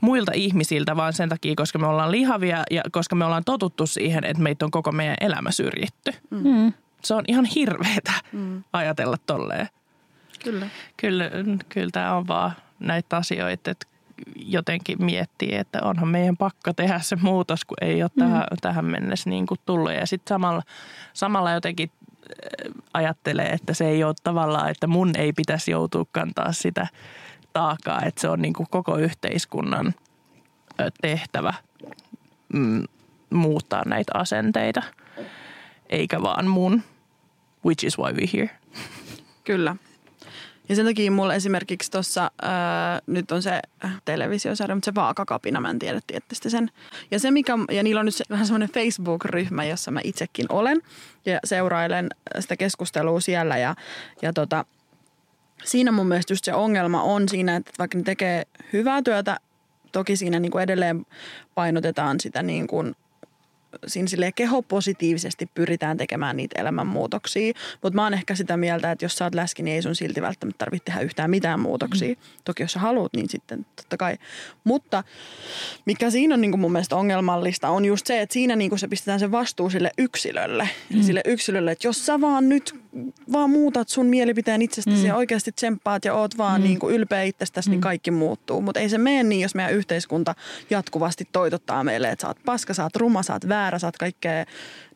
[0.00, 4.24] muilta ihmisiltä, vaan sen takia, koska me ollaan lihavia ja koska me ollaan totuttu siihen,
[4.24, 6.12] että meitä on koko meidän elämä syrjitty.
[6.30, 6.72] Mm.
[7.04, 8.64] Se on ihan hirveetä mm.
[8.72, 9.68] ajatella tolleen.
[10.44, 10.66] Kyllä.
[10.96, 11.30] Kyllä,
[11.68, 13.86] kyllä tämä on vaan näitä asioita, että
[14.36, 18.20] jotenkin miettii, että onhan meidän pakko tehdä se muutos, kun ei ole mm.
[18.20, 19.92] tähän, tähän mennessä niin kuin tullut.
[19.92, 20.62] Ja sitten samalla,
[21.12, 26.52] samalla jotenkin äh, ajattelee, että se ei ole tavallaan, että mun ei pitäisi joutua kantaa
[26.52, 26.86] sitä–
[27.54, 29.94] taakkaa, että se on niin kuin koko yhteiskunnan
[31.00, 31.54] tehtävä
[32.52, 32.84] mm,
[33.30, 34.82] muuttaa näitä asenteita,
[35.88, 36.82] eikä vaan mun,
[37.66, 38.50] which is why we here.
[39.44, 39.76] Kyllä.
[40.68, 42.30] Ja sen takia mulla esimerkiksi tuossa,
[43.06, 43.60] nyt on se
[44.04, 46.70] televisiosarja, mutta se Vaakakapina, mä en tiedä, tietysti sen.
[47.10, 50.82] Ja, se mikä, ja niillä on nyt se, vähän semmoinen Facebook-ryhmä, jossa mä itsekin olen
[51.26, 52.08] ja seurailen
[52.40, 53.74] sitä keskustelua siellä ja,
[54.22, 54.64] ja tota,
[55.64, 59.40] siinä mun mielestä just se ongelma on siinä, että vaikka ne tekee hyvää työtä,
[59.92, 61.06] toki siinä niin kuin edelleen
[61.54, 62.94] painotetaan sitä niin kuin
[63.86, 67.52] siinä sille kehopositiivisesti pyritään tekemään niitä elämänmuutoksia.
[67.82, 70.22] Mutta mä oon ehkä sitä mieltä, että jos sä oot läski, niin ei sun silti
[70.22, 72.08] välttämättä tarvitse tehdä yhtään mitään muutoksia.
[72.08, 72.16] Mm.
[72.44, 74.18] Toki jos sä haluat, niin sitten totta kai.
[74.64, 75.04] Mutta
[75.86, 79.20] mikä siinä on niin mun mielestä ongelmallista, on just se, että siinä niin se pistetään
[79.20, 80.68] se vastuu sille yksilölle.
[80.94, 81.02] Mm.
[81.02, 82.83] Sille yksilölle, että jos sä vaan nyt
[83.32, 85.06] vaan muutat sun mielipiteen itsestäsi mm.
[85.06, 86.64] ja oikeasti tsemppaat ja oot vaan mm.
[86.64, 87.76] niin kuin ylpeä itsestäsi, niin mm.
[87.76, 88.60] niin kaikki muuttuu.
[88.60, 90.34] Mutta ei se mene niin, jos meidän yhteiskunta
[90.70, 93.96] jatkuvasti toitottaa meille, että sä oot paska, sä oot ruma, sä oot väärä, sä oot
[93.96, 94.44] kaikkea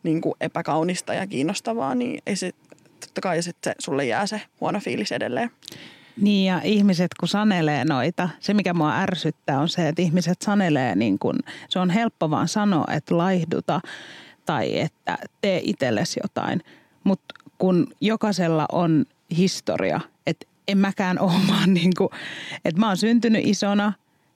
[0.03, 2.51] niin kuin epäkaunista ja kiinnostavaa, niin ei se,
[2.99, 5.51] totta kai sitten sulle jää se huono fiilis edelleen.
[6.21, 10.95] Niin ja ihmiset kun sanelee noita, se mikä mua ärsyttää on se, että ihmiset sanelee
[10.95, 13.81] niin kuin, se on helppo vaan sanoa, että laihduta
[14.45, 16.61] tai että tee itsellesi jotain.
[17.03, 19.05] Mutta kun jokaisella on
[19.37, 22.09] historia, että en mäkään ole vaan niin kuin,
[22.65, 23.93] että mä oon syntynyt isona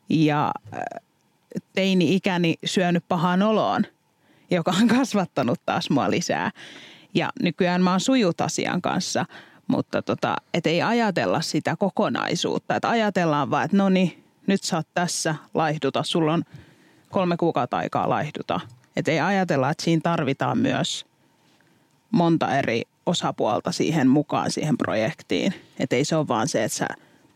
[0.10, 0.82] ja äh,
[1.74, 3.86] teini-ikäni syönyt pahaan oloon,
[4.52, 6.52] joka on kasvattanut taas mua lisää.
[7.16, 9.26] Ja nykyään mä oon sujut asian kanssa,
[9.68, 12.76] mutta tota, et ei ajatella sitä kokonaisuutta.
[12.76, 16.04] Että ajatellaan vaan, että no niin, nyt sä oot tässä, laihduta.
[16.04, 16.44] Sulla on
[17.10, 18.60] kolme kuukautta aikaa laihduta.
[18.96, 21.06] Että ei ajatella, että siinä tarvitaan myös
[22.12, 25.54] monta eri osapuolta siihen mukaan siihen projektiin.
[25.80, 26.88] Että ei se ole vaan se, että sä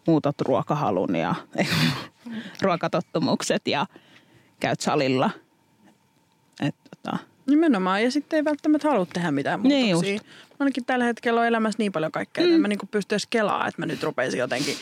[0.07, 1.35] muutat ruokahalun ja
[2.61, 3.85] ruokatottumukset ja
[4.59, 5.29] käyt salilla.
[6.61, 7.17] Et, tota.
[7.47, 8.03] Nimenomaan.
[8.03, 10.11] Ja sitten ei välttämättä halua tehdä mitään niin muutoksia.
[10.11, 10.21] Niin
[10.59, 12.49] Ainakin tällä hetkellä on elämässä niin paljon kaikkea, mm.
[12.49, 14.75] että mä niin pystyn edes kelaa, että mä nyt rupeisin jotenkin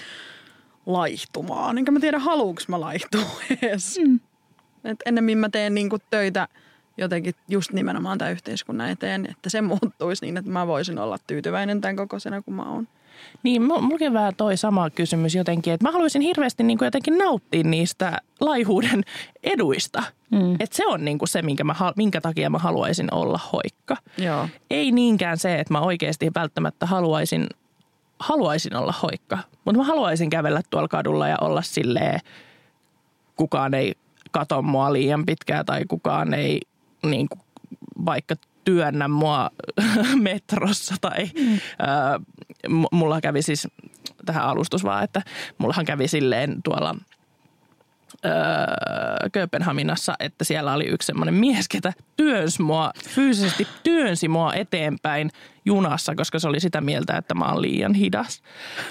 [0.85, 1.77] laihtumaan.
[1.77, 3.21] Enkä mä tiedä, haluuks mä laihtua
[3.61, 3.99] edes.
[4.07, 4.19] Mm.
[4.83, 6.47] Et ennemmin mä teen niin töitä
[6.97, 11.81] jotenkin just nimenomaan tämän yhteiskunnan eteen, että se muuttuisi niin, että mä voisin olla tyytyväinen
[11.81, 12.87] tämän kokoisena kuin mä oon.
[13.43, 17.63] Niin, mulla vähän toi sama kysymys jotenkin, että mä haluaisin hirveästi niin kuin jotenkin nauttia
[17.63, 19.03] niistä laihuuden
[19.43, 20.03] eduista.
[20.31, 20.53] Mm.
[20.53, 23.97] Että se on niin kuin se, minkä, mä, minkä takia mä haluaisin olla hoikka.
[24.17, 24.49] Joo.
[24.69, 27.47] Ei niinkään se, että mä oikeasti välttämättä haluaisin,
[28.19, 29.37] haluaisin olla hoikka.
[29.65, 32.19] Mutta mä haluaisin kävellä tuolla kadulla ja olla silleen,
[33.35, 33.93] kukaan ei
[34.31, 36.61] kato mua liian pitkää tai kukaan ei
[37.11, 37.41] niin kuin,
[38.05, 39.49] vaikka työnnä mua
[40.15, 41.53] metrossa tai mm.
[41.53, 41.59] äh,
[42.91, 43.67] mulla kävi siis
[44.25, 45.21] tähän alustus vaan, että
[45.57, 46.95] mullahan kävi silleen tuolla
[48.25, 55.31] öö, Kööpenhaminassa, että siellä oli yksi semmoinen mies, ketä työnsi mua, fyysisesti työnsi mua eteenpäin
[55.65, 58.41] junassa, koska se oli sitä mieltä, että mä oon liian hidas.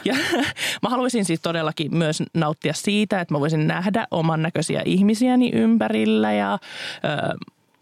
[0.05, 0.15] Ja
[0.83, 6.33] mä haluaisin siis todellakin myös nauttia siitä, että mä voisin nähdä oman näköisiä ihmisiäni ympärillä
[6.33, 6.59] ja
[7.05, 7.35] öö,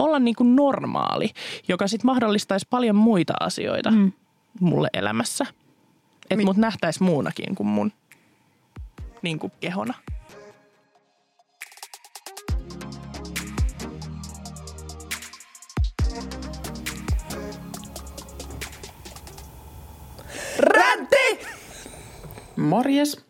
[0.02, 1.30] olla niin kuin normaali,
[1.68, 4.12] joka sitten mahdollistaisi paljon muita asioita mm.
[4.60, 5.46] mulle elämässä.
[6.22, 7.92] Että Mi- mut nähtäisi muunakin kuin mun
[9.22, 9.94] niin kuin kehona.
[20.58, 21.46] Räntti!
[22.56, 23.24] Morjes.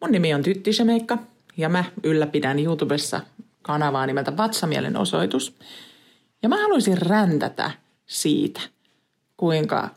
[0.00, 1.18] Mun nimi on Tytti Shemeikka
[1.56, 3.20] ja mä ylläpidän YouTubessa
[3.62, 5.56] kanavaa nimeltä Vatsamielen osoitus.
[6.42, 7.70] Ja mä haluaisin räntätä
[8.06, 8.60] siitä,
[9.36, 9.88] kuinka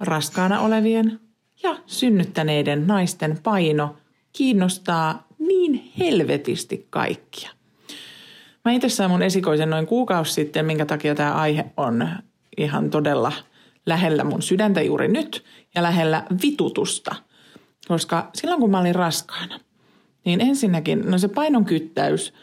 [0.00, 1.20] raskaana olevien
[1.62, 3.96] ja synnyttäneiden naisten paino
[4.32, 7.50] kiinnostaa niin helvetisti kaikkia.
[8.64, 12.08] Mä itse sain mun esikoisen noin kuukausi sitten, minkä takia tämä aihe on
[12.56, 13.32] ihan todella
[13.86, 17.14] lähellä mun sydäntä juuri nyt ja lähellä vitutusta.
[17.88, 19.60] Koska silloin kun mä olin raskaana,
[20.24, 22.34] niin ensinnäkin, no se painon kyttäys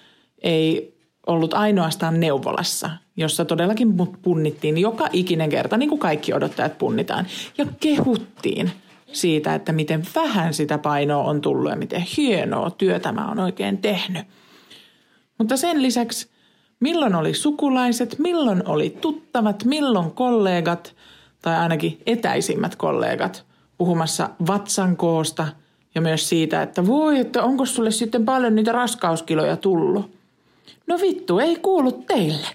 [0.42, 7.28] ei ollut ainoastaan neuvolassa, jossa todellakin punnittiin joka ikinen kerta, niin kuin kaikki odottajat punnitaan.
[7.58, 8.72] Ja kehuttiin–
[9.16, 13.78] siitä, että miten vähän sitä painoa on tullut ja miten hienoa työtä mä oon oikein
[13.78, 14.28] tehnyt.
[15.38, 16.30] Mutta sen lisäksi,
[16.80, 20.96] milloin oli sukulaiset, milloin oli tuttavat, milloin kollegat
[21.42, 23.46] tai ainakin etäisimmät kollegat
[23.78, 25.48] puhumassa vatsan koosta
[25.96, 30.12] ja myös siitä, että voi, että onko sulle sitten paljon niitä raskauskiloja tullut.
[30.88, 32.48] No vittu, ei kuulu teille.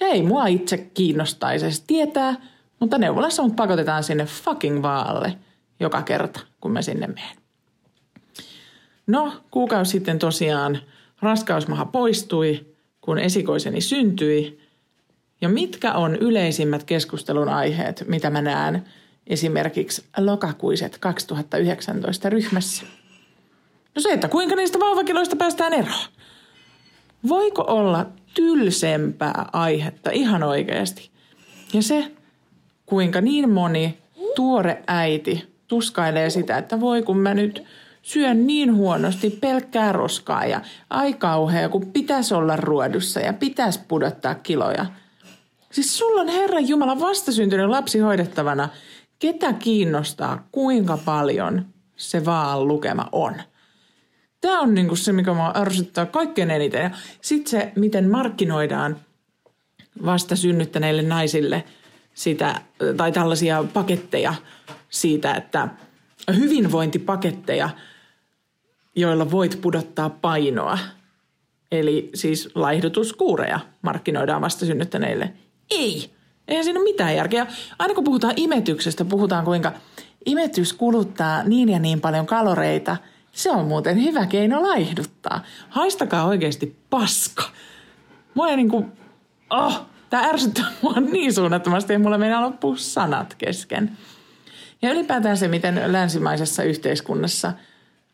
[0.00, 2.34] Ja ei mua itse kiinnostaisi tietää,
[2.80, 5.36] mutta neuvolassa mut pakotetaan sinne fucking vaalle–
[5.80, 7.36] joka kerta, kun mä sinne menen.
[9.06, 10.78] No, kuukausi sitten tosiaan
[11.22, 12.66] raskausmaha poistui,
[13.00, 14.60] kun esikoiseni syntyi.
[15.40, 18.84] Ja mitkä on yleisimmät keskustelun aiheet, mitä mä näen
[19.26, 22.82] esimerkiksi lokakuiset 2019 ryhmässä?
[23.94, 26.08] No se, että kuinka niistä vauvakiloista päästään eroon.
[27.28, 31.10] Voiko olla tylsempää aihetta ihan oikeasti?
[31.72, 32.12] Ja se,
[32.86, 33.98] kuinka niin moni
[34.36, 37.64] tuore äiti tuskailee sitä, että voi kun mä nyt
[38.02, 44.34] syön niin huonosti pelkkää roskaa ja ai kauhea, kun pitäisi olla ruodussa ja pitäisi pudottaa
[44.34, 44.86] kiloja.
[45.72, 48.68] Siis sulla on Herran Jumala vastasyntynyt lapsi hoidettavana.
[49.18, 51.66] Ketä kiinnostaa, kuinka paljon
[51.96, 53.34] se vaan lukema on?
[54.40, 56.82] Tämä on niinku se, mikä mä ärsyttää kaikkein eniten.
[56.82, 58.96] Ja sitten se, miten markkinoidaan
[60.04, 61.64] vasta synnyttäneille naisille
[62.14, 62.60] sitä,
[62.96, 64.34] tai tällaisia paketteja–
[64.90, 65.68] siitä, että
[66.36, 67.70] hyvinvointipaketteja,
[68.96, 70.78] joilla voit pudottaa painoa.
[71.72, 75.32] Eli siis laihdutuskuureja markkinoidaan vasta synnyttäneille.
[75.70, 76.10] Ei,
[76.48, 77.46] eihän siinä ole mitään järkeä.
[77.78, 79.72] Aina kun puhutaan imetyksestä, puhutaan kuinka
[80.26, 82.96] imetys kuluttaa niin ja niin paljon kaloreita.
[83.40, 85.42] Se on muuten hyvä keino laihduttaa.
[85.68, 87.42] Haistakaa oikeasti paska.
[88.34, 88.84] Mua ei niinku,
[89.50, 93.96] oh, tää ärsyttää mua niin suunnattomasti, että mulla meinaa loppua sanat kesken.
[94.82, 97.52] Ja ylipäätään se, miten länsimaisessa yhteiskunnassa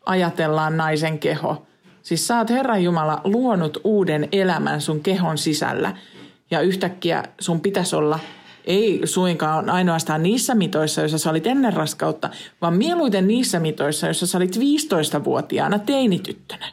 [0.05, 1.67] ajatellaan naisen keho.
[2.01, 5.95] Siis sä oot Herran Jumala luonut uuden elämän sun kehon sisällä
[6.51, 8.19] ja yhtäkkiä sun pitäisi olla
[8.67, 12.29] ei suinkaan ainoastaan niissä mitoissa, joissa sä olit ennen raskautta,
[12.61, 16.67] vaan mieluiten niissä mitoissa, joissa sä olit 15-vuotiaana teinityttönä.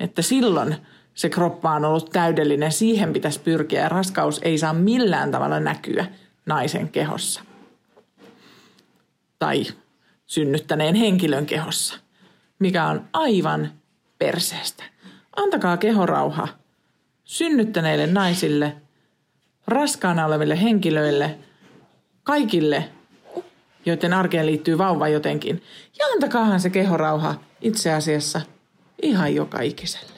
[0.00, 0.76] Että silloin
[1.14, 6.06] se kroppa on ollut täydellinen, siihen pitäisi pyrkiä ja raskaus ei saa millään tavalla näkyä
[6.46, 7.40] naisen kehossa
[9.38, 9.64] tai
[10.26, 11.94] synnyttäneen henkilön kehossa,
[12.58, 13.72] mikä on aivan
[14.18, 14.84] perseestä.
[15.36, 16.48] Antakaa kehorauha
[17.24, 18.76] synnyttäneille naisille,
[19.66, 21.38] raskaana oleville henkilöille,
[22.22, 22.88] kaikille,
[23.86, 25.62] joiden arkeen liittyy vauva jotenkin.
[25.98, 28.40] Ja antakaahan se kehorauha itse asiassa
[29.02, 30.16] ihan joka ikiselle.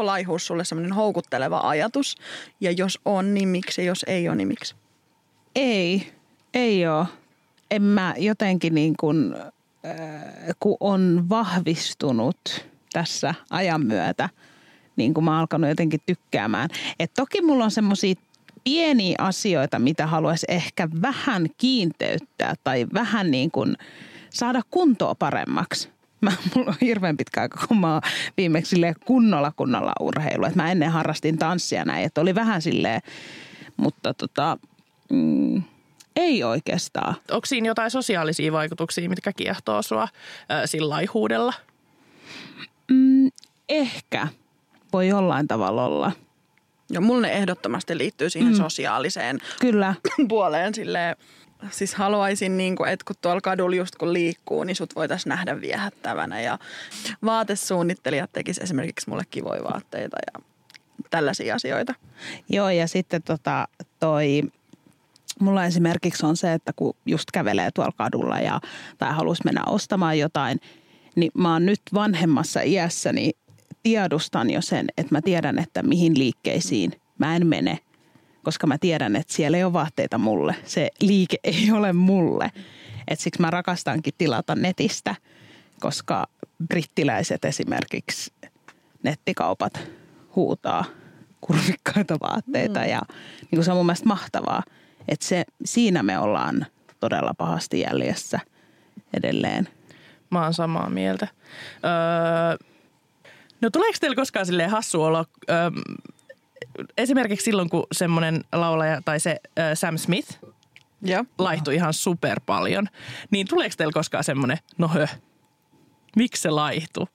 [0.00, 2.16] onko laihuus sulle semmoinen houkutteleva ajatus?
[2.60, 3.84] Ja jos on, niin miksi?
[3.84, 4.74] Jos ei ole, niin miksi?
[5.54, 6.12] Ei,
[6.54, 7.06] ei ole.
[7.70, 9.94] En mä jotenkin niin kuin, äh,
[10.60, 14.28] kun on vahvistunut tässä ajan myötä,
[14.96, 16.68] niin kuin mä oon alkanut jotenkin tykkäämään.
[16.98, 18.14] Et toki mulla on semmoisia
[18.64, 23.76] pieniä asioita, mitä haluaisi ehkä vähän kiinteyttää tai vähän niin kuin
[24.30, 25.88] saada kuntoa paremmaksi.
[26.20, 28.02] Mä, mulla on hirveän pitkä aika, kun mä oon
[28.36, 30.44] viimeksi kunnolla kunnolla urheilu.
[30.44, 33.00] Et mä ennen harrastin tanssia näin, että oli vähän silleen,
[33.76, 34.58] mutta tota,
[35.10, 35.62] mm,
[36.16, 37.14] ei oikeastaan.
[37.30, 40.08] Onko siinä jotain sosiaalisia vaikutuksia, mitkä kiehtoo sua äh,
[40.64, 41.54] sillä laihuudella?
[42.90, 43.30] Mm,
[43.68, 44.28] ehkä
[44.92, 46.12] voi jollain tavalla olla.
[46.92, 48.56] Ja mulle ne ehdottomasti liittyy siihen mm.
[48.56, 49.94] sosiaaliseen Kyllä.
[50.28, 51.16] puoleen silleen,
[51.70, 55.60] siis haluaisin, niin kuin, että kun tuolla kadulla just kun liikkuu, niin sut voitaisiin nähdä
[55.60, 56.40] viehättävänä.
[56.40, 56.58] Ja
[57.24, 60.42] vaatesuunnittelijat tekis esimerkiksi mulle kivoja vaatteita ja
[61.10, 61.94] tällaisia asioita.
[62.48, 63.68] Joo, ja sitten tota,
[64.00, 64.42] toi,
[65.44, 68.60] mulla esimerkiksi on se, että kun just kävelee tuolla kadulla ja,
[68.98, 70.60] tai haluaisi mennä ostamaan jotain,
[71.16, 73.32] niin mä oon nyt vanhemmassa iässä, niin
[73.82, 77.78] tiedustan jo sen, että mä tiedän, että mihin liikkeisiin mä en mene,
[78.42, 80.56] koska mä tiedän, että siellä ei ole vaatteita mulle.
[80.64, 82.52] Se liike ei ole mulle.
[83.08, 85.14] Et siksi mä rakastankin tilata netistä,
[85.80, 86.26] koska
[86.68, 88.32] brittiläiset esimerkiksi
[89.02, 89.80] nettikaupat
[90.36, 90.84] huutaa
[91.40, 92.86] kurvikkaita vaatteita mm.
[92.86, 93.00] ja
[93.40, 94.62] niin kuin se on mun mielestä mahtavaa,
[95.08, 96.66] että se, siinä me ollaan
[97.00, 98.40] todella pahasti jäljessä
[99.14, 99.68] edelleen.
[100.30, 101.28] Mä oon samaa mieltä.
[101.84, 102.68] Öö,
[103.60, 105.70] no tuleeko teillä koskaan silleen hassu olo, öö,
[106.96, 110.38] esimerkiksi silloin kun semmoinen laulaja tai se öö, Sam Smith
[111.02, 111.24] Joo.
[111.38, 112.86] laihtui ihan super paljon,
[113.30, 115.06] niin tuleeko teillä koskaan semmoinen, no hö,
[116.16, 117.06] miksi se laihtui?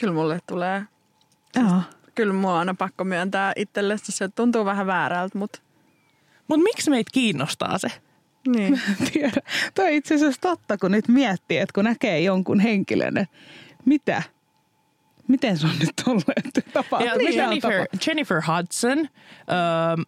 [0.00, 0.82] Kyllä mulle tulee.
[1.56, 1.80] Joo.
[2.14, 5.60] Kyllä mua on aina pakko myöntää itselle, että se tuntuu vähän väärältä, mutta
[6.48, 7.88] Mutta miksi meitä kiinnostaa se?
[8.46, 8.80] niin.
[9.12, 9.32] tiedä.
[9.74, 13.36] Toi on itse asiassa totta, kun nyt miettii, että kun näkee jonkun henkilön, että
[13.84, 14.22] mitä?
[15.28, 17.08] Miten se on nyt ollut, että tapahtuu?
[17.08, 17.86] Ja on Jennifer?
[18.06, 20.04] Jennifer Hudson, öö,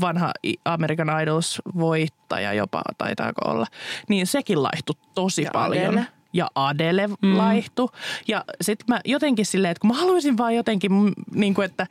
[0.00, 0.32] vanha
[0.64, 3.66] American Idols-voittaja jopa, taitaako olla,
[4.08, 5.86] niin sekin laihtui tosi Ja paljon.
[5.98, 6.06] Adele.
[6.36, 7.36] Ja Adele mm.
[7.36, 7.88] laihtui.
[8.28, 11.86] Ja sitten mä jotenkin silleen, että kun mä haluaisin vaan jotenkin, mm, niin kuin että,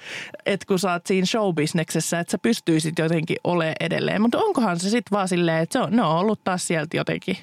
[0.45, 4.21] että kun sä oot siinä showbisneksessä, että sä pystyisit jotenkin olemaan edelleen.
[4.21, 7.38] Mutta onkohan se sitten vaan silleen, että se on, ne on ollut taas sieltä jotenkin.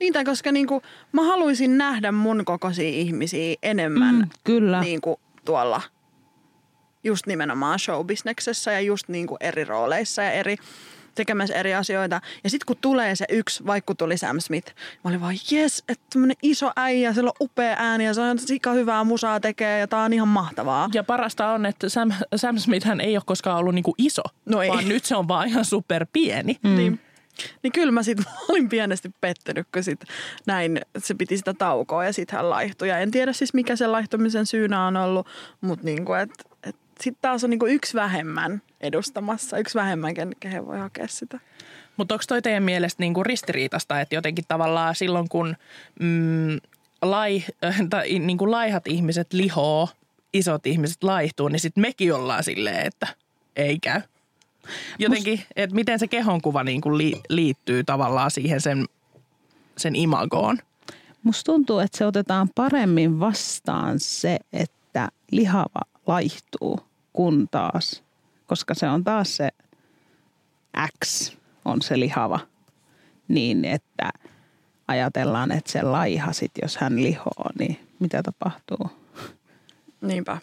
[0.00, 4.80] Niin, tai koska niinku, mä haluaisin nähdä mun kokoisia ihmisiä enemmän Mm, kyllä.
[4.80, 5.82] niinku, tuolla
[7.04, 10.56] just nimenomaan showbisneksessä ja just niinku eri rooleissa ja eri
[11.14, 12.20] tekemässä eri asioita.
[12.44, 15.84] Ja sitten kun tulee se yksi, vaikka kun tuli Sam Smith, mä olin vaan, jes,
[15.88, 19.78] että tämmönen iso äijä, sillä on upea ääni ja se on sika hyvää musaa tekee
[19.78, 20.88] ja tää on ihan mahtavaa.
[20.94, 24.62] Ja parasta on, että Sam, Sam Smith hän ei ole koskaan ollut niinku iso, No
[24.62, 24.68] ei.
[24.68, 26.56] vaan nyt se on vaan ihan super pieni.
[26.62, 26.76] Mm.
[26.76, 27.00] Niin,
[27.62, 30.00] niin kyllä mä sitten olin pienesti pettynyt, kun sit
[30.46, 32.88] näin, se piti sitä taukoa ja sitten hän laihtui.
[32.88, 35.26] Ja en tiedä siis mikä sen laihtumisen syynä on ollut,
[35.60, 36.49] mutta niinku, että et
[37.02, 41.40] sitten taas on niinku yksi vähemmän edustamassa, yksi vähemmän, ken- kehen voi hakea sitä.
[41.96, 45.56] Mutta onko toi teidän mielestä niinku ristiriitasta, että jotenkin tavallaan silloin kun
[46.00, 46.58] mm,
[47.02, 47.44] lai,
[47.90, 49.88] tai niinku laihat ihmiset lihoo,
[50.32, 53.06] isot ihmiset laihtuu, niin sitten mekin ollaan silleen, että
[53.56, 54.02] ei käy.
[54.98, 58.88] Jotenkin, että miten se kehonkuva niinku li, liittyy tavallaan siihen sen,
[59.76, 60.58] sen imagoon.
[61.22, 66.80] Musta tuntuu, että se otetaan paremmin vastaan se, että lihava laihtuu,
[67.12, 68.02] kun taas,
[68.46, 69.48] koska se on taas se
[71.04, 71.32] X
[71.64, 72.40] on se lihava,
[73.28, 74.10] niin että
[74.88, 78.90] ajatellaan, että se laiha sit, jos hän lihoo, niin mitä tapahtuu?
[80.00, 80.38] Niinpä.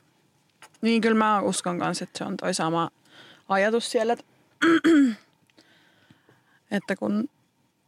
[0.81, 2.89] Niin kyllä mä uskon kanssa, että se on toi sama
[3.49, 4.25] ajatus siellä, että,
[6.71, 7.29] että kun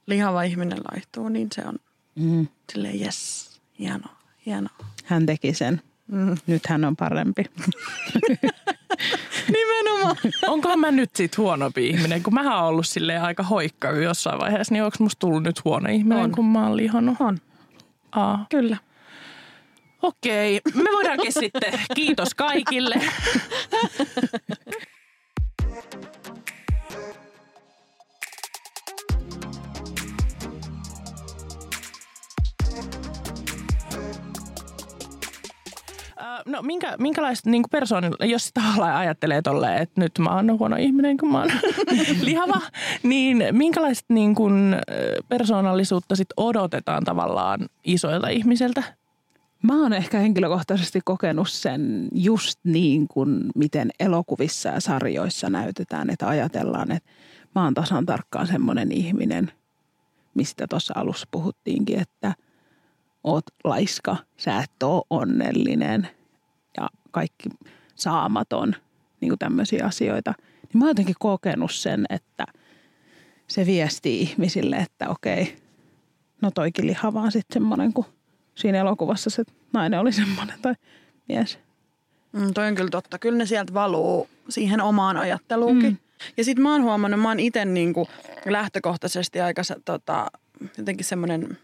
[0.05, 1.75] lihava ihminen laihtuu, niin se on
[2.15, 2.47] Mm.
[2.73, 3.49] silleen jes,
[3.79, 4.15] hienoa,
[4.45, 4.75] hienoa.
[5.05, 5.81] Hän teki sen.
[6.11, 6.37] Mm.
[6.47, 7.43] Nyt hän on parempi.
[9.53, 10.15] Nimenomaan.
[10.47, 14.73] Onkohan mä nyt sit huonompi ihminen, kun mä oon ollut silleen aika hoikka jossain vaiheessa,
[14.73, 16.31] niin onko musta tullut nyt huono ihminen, On.
[16.31, 17.15] kun mä oon lihannut?
[17.19, 17.37] On,
[18.11, 18.45] Aa.
[18.49, 18.77] kyllä.
[20.01, 21.73] Okei, me voidaankin sitten.
[21.95, 22.95] Kiitos kaikille.
[36.45, 41.17] No minkä, minkälaista niin persoonilla, jos tavallaan ajattelee tolleen, että nyt mä oon huono ihminen,
[41.17, 41.51] kun mä oon
[42.21, 42.61] lihava,
[43.03, 44.75] niin minkälaista niin kuin,
[45.29, 48.83] persoonallisuutta sit odotetaan tavallaan isoilta ihmisiltä?
[49.63, 56.27] Mä oon ehkä henkilökohtaisesti kokenut sen just niin kuin miten elokuvissa ja sarjoissa näytetään, että
[56.27, 57.09] ajatellaan, että
[57.55, 59.51] mä oon tasan tarkkaan semmoinen ihminen,
[60.33, 62.33] mistä tuossa alussa puhuttiinkin, että
[63.23, 66.07] oot laiska, sä et oo onnellinen
[67.11, 67.49] kaikki
[67.95, 68.75] saamaton,
[69.21, 70.33] niin kuin tämmöisiä asioita.
[70.39, 72.45] Niin mä oon jotenkin kokenut sen, että
[73.47, 75.57] se viestii ihmisille, että okei,
[76.41, 78.05] no toikin liha vaan sitten semmoinen, kun
[78.55, 79.43] siinä elokuvassa se
[79.73, 80.73] nainen oli semmoinen tai
[81.27, 81.59] mies.
[82.31, 83.19] Mm, toi on kyllä totta.
[83.19, 85.91] Kyllä ne sieltä valuu siihen omaan ajatteluunkin.
[85.91, 85.97] Mm.
[86.37, 88.07] Ja sitten mä oon huomannut, mä oon itse niinku
[88.45, 90.27] lähtökohtaisesti aika tota,
[90.77, 91.57] jotenkin semmoinen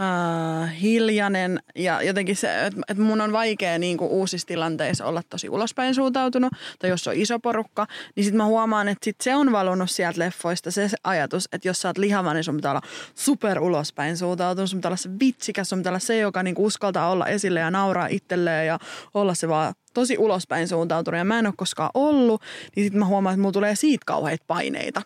[0.00, 5.48] äh, hiljainen ja jotenkin se, että et mun on vaikea niinku uusissa tilanteissa olla tosi
[5.48, 6.52] ulospäin suuntautunut.
[6.78, 7.86] Tai jos on iso porukka,
[8.16, 11.80] niin sitten mä huomaan, että sit se on valunut sieltä leffoista se ajatus, että jos
[11.80, 12.82] sä oot lihava, niin sun pitää olla
[13.14, 17.10] super ulospäin suuntautunut, sun pitää olla se vitsikäs, sun pitää olla se, joka niinku uskaltaa
[17.10, 18.78] olla esille ja nauraa itselleen ja
[19.14, 21.18] olla se vaan tosi ulospäin suuntautunut.
[21.18, 22.42] Ja mä en ole koskaan ollut,
[22.76, 25.02] niin sitten mä huomaan, että mulla tulee siitä kauheita paineita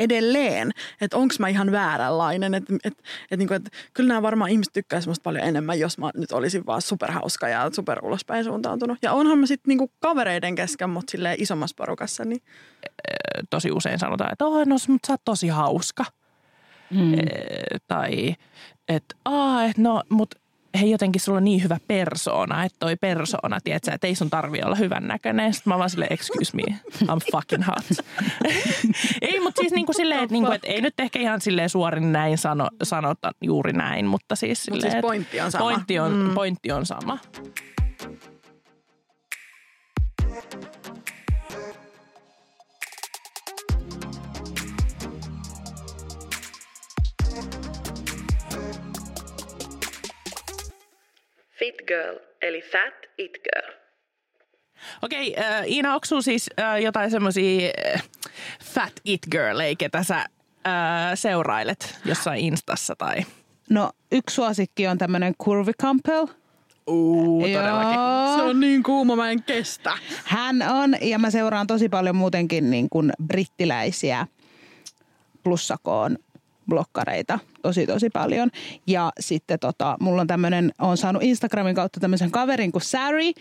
[0.00, 0.70] edelleen,
[1.00, 2.54] että onko mä ihan vääränlainen.
[2.54, 6.10] Että et, et, niinku, et, kyllä nämä varmaan ihmiset tykkäisivät musta paljon enemmän, jos mä
[6.14, 8.98] nyt olisin vaan superhauska ja super ulospäin suuntautunut.
[9.02, 12.24] Ja onhan mä sitten niinku kavereiden kesken, mutta silleen isommassa porukassa.
[12.24, 12.42] Niin.
[13.50, 16.04] Tosi usein sanotaan, että oh, no, mutta sä oot tosi hauska.
[16.90, 17.14] Mm.
[17.14, 17.26] E,
[17.88, 18.34] tai
[18.88, 19.14] että
[19.68, 20.38] et, no, mutta
[20.80, 24.62] hei jotenkin sulla on niin hyvä persoona, että toi persoona, tiedätkö, että ei sun tarvi
[24.62, 25.54] olla hyvän näköinen.
[25.54, 26.62] Sitten mä vaan silleen, excuse me,
[27.02, 28.06] I'm fucking hot.
[29.22, 31.68] ei, mutta siis niin kuin silleen, että, niin kuin, että ei nyt ehkä ihan silleen
[31.68, 35.64] suorin näin sano, sanota juuri näin, mutta siis silleen, Mut siis pointti on sama.
[35.64, 36.34] Pointti on, mm.
[36.34, 37.18] pointti on sama.
[51.60, 53.72] Fit girl, eli fat it girl.
[55.02, 58.02] Okei, äh, Iina, onko siis äh, jotain semmoisia äh,
[58.64, 60.24] fat it girl, ketä sä äh,
[61.14, 63.16] seurailet jossain Instassa tai?
[63.70, 66.26] No yksi suosikki on tämmöinen Curvy Campbell.
[66.86, 68.00] Uu, todellakin.
[68.36, 69.92] Se on niin kuuma, mä en kestä.
[70.24, 74.26] Hän on, ja mä seuraan tosi paljon muutenkin niin kuin brittiläisiä
[75.42, 76.18] plussakoon
[76.70, 78.50] blokkareita tosi tosi paljon.
[78.86, 83.32] Ja sitten tota, mulla on tämmöinen, on saanut Instagramin kautta tämmöisen kaverin kuin Sari.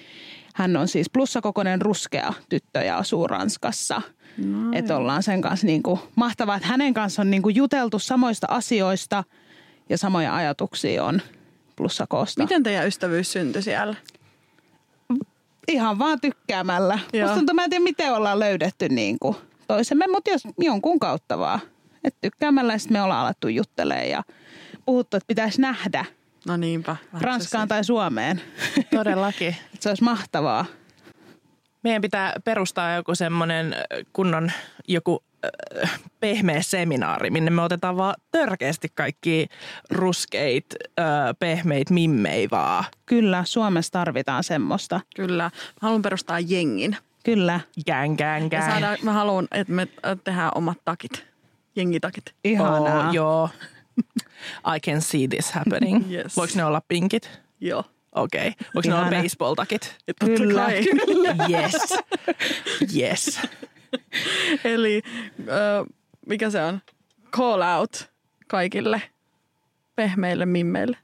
[0.55, 4.01] Hän on siis plussakokoinen ruskea tyttö ja asuu Ranskassa.
[4.37, 7.99] No, että ollaan sen kanssa niin kuin, mahtavaa, että hänen kanssa on niin kuin juteltu
[7.99, 9.23] samoista asioista
[9.89, 11.21] ja samoja ajatuksia on
[11.75, 12.43] plussakoosta.
[12.43, 13.95] Miten teidän ystävyys syntyi siellä?
[15.67, 16.99] Ihan vaan tykkäämällä.
[17.13, 17.23] Joo.
[17.23, 19.35] Musta tuntuu, mä en tiedä miten ollaan löydetty niin kuin
[19.67, 21.59] toisemme, mutta jos jonkun kautta vaan.
[22.03, 24.23] Et tykkäämällä sitten me ollaan alettu juttelemaan ja
[24.85, 26.05] puhuttu, että pitäisi nähdä
[26.47, 26.95] No niinpä.
[27.21, 28.41] Ranskaan tai Suomeen.
[28.95, 29.55] Todellakin.
[29.79, 30.65] se olisi mahtavaa.
[31.83, 33.75] Meidän pitää perustaa joku semmoinen
[34.13, 34.51] kunnon
[34.87, 35.23] joku
[35.83, 39.47] äh, pehmeä seminaari, minne me otetaan vaan törkeästi kaikki
[39.89, 40.65] ruskeit,
[40.99, 41.05] äh,
[41.39, 42.85] pehmeit mimmei vaan.
[43.05, 45.01] Kyllä, Suomessa tarvitaan semmoista.
[45.15, 45.43] Kyllä.
[45.43, 46.97] Mä haluan perustaa jengin.
[47.25, 47.59] Kyllä.
[47.85, 48.65] Gang, gang, gang.
[48.65, 49.87] Saadaan, mä haluan, että me
[50.23, 51.28] tehdään omat takit.
[51.79, 52.35] Jengitakit.
[52.43, 53.07] Ihanaa.
[53.07, 53.49] Oh, joo.
[54.75, 56.11] I can see this happening.
[56.11, 56.37] Yes.
[56.37, 57.29] Voiko ne olla pinkit?
[57.61, 57.83] Joo.
[58.15, 58.47] Okei.
[58.47, 58.67] Okay.
[58.75, 59.95] Voiko ne olla baseball-takit?
[60.25, 60.67] Kyllä.
[61.05, 61.35] Kyllä.
[61.49, 61.75] Yes.
[62.97, 63.39] Yes.
[64.63, 65.01] Eli
[65.47, 65.85] ö,
[66.25, 66.81] mikä se on?
[67.31, 68.09] Call out
[68.47, 69.01] kaikille
[69.95, 70.97] pehmeille mimmeille.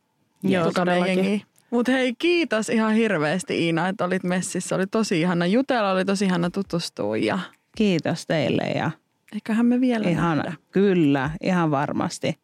[0.43, 1.41] Joo, todellakin.
[1.69, 4.75] Mutta hei, kiitos ihan hirveästi Iina, että olit messissä.
[4.75, 7.39] Oli tosi ihana jutella, oli tosi ihana tutustua ja
[7.75, 8.91] Kiitos teille ja
[9.35, 10.35] eiköhän me vielä ihana.
[10.35, 10.53] nähdä.
[10.71, 12.37] Kyllä, ihan varmasti.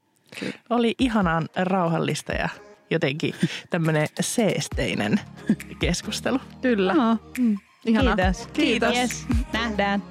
[0.69, 2.49] Oli ihanan rauhallista ja
[2.89, 3.33] jotenkin
[3.69, 5.19] tämmöinen seesteinen
[5.79, 6.39] keskustelu.
[6.61, 6.93] Kyllä.
[6.93, 7.17] No,
[7.85, 8.15] Ihana.
[8.15, 8.47] kiitos.
[8.53, 8.95] Kiitos.
[8.95, 10.03] Yes, nähdään.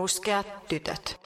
[0.00, 1.19] Ruskeat tytöt.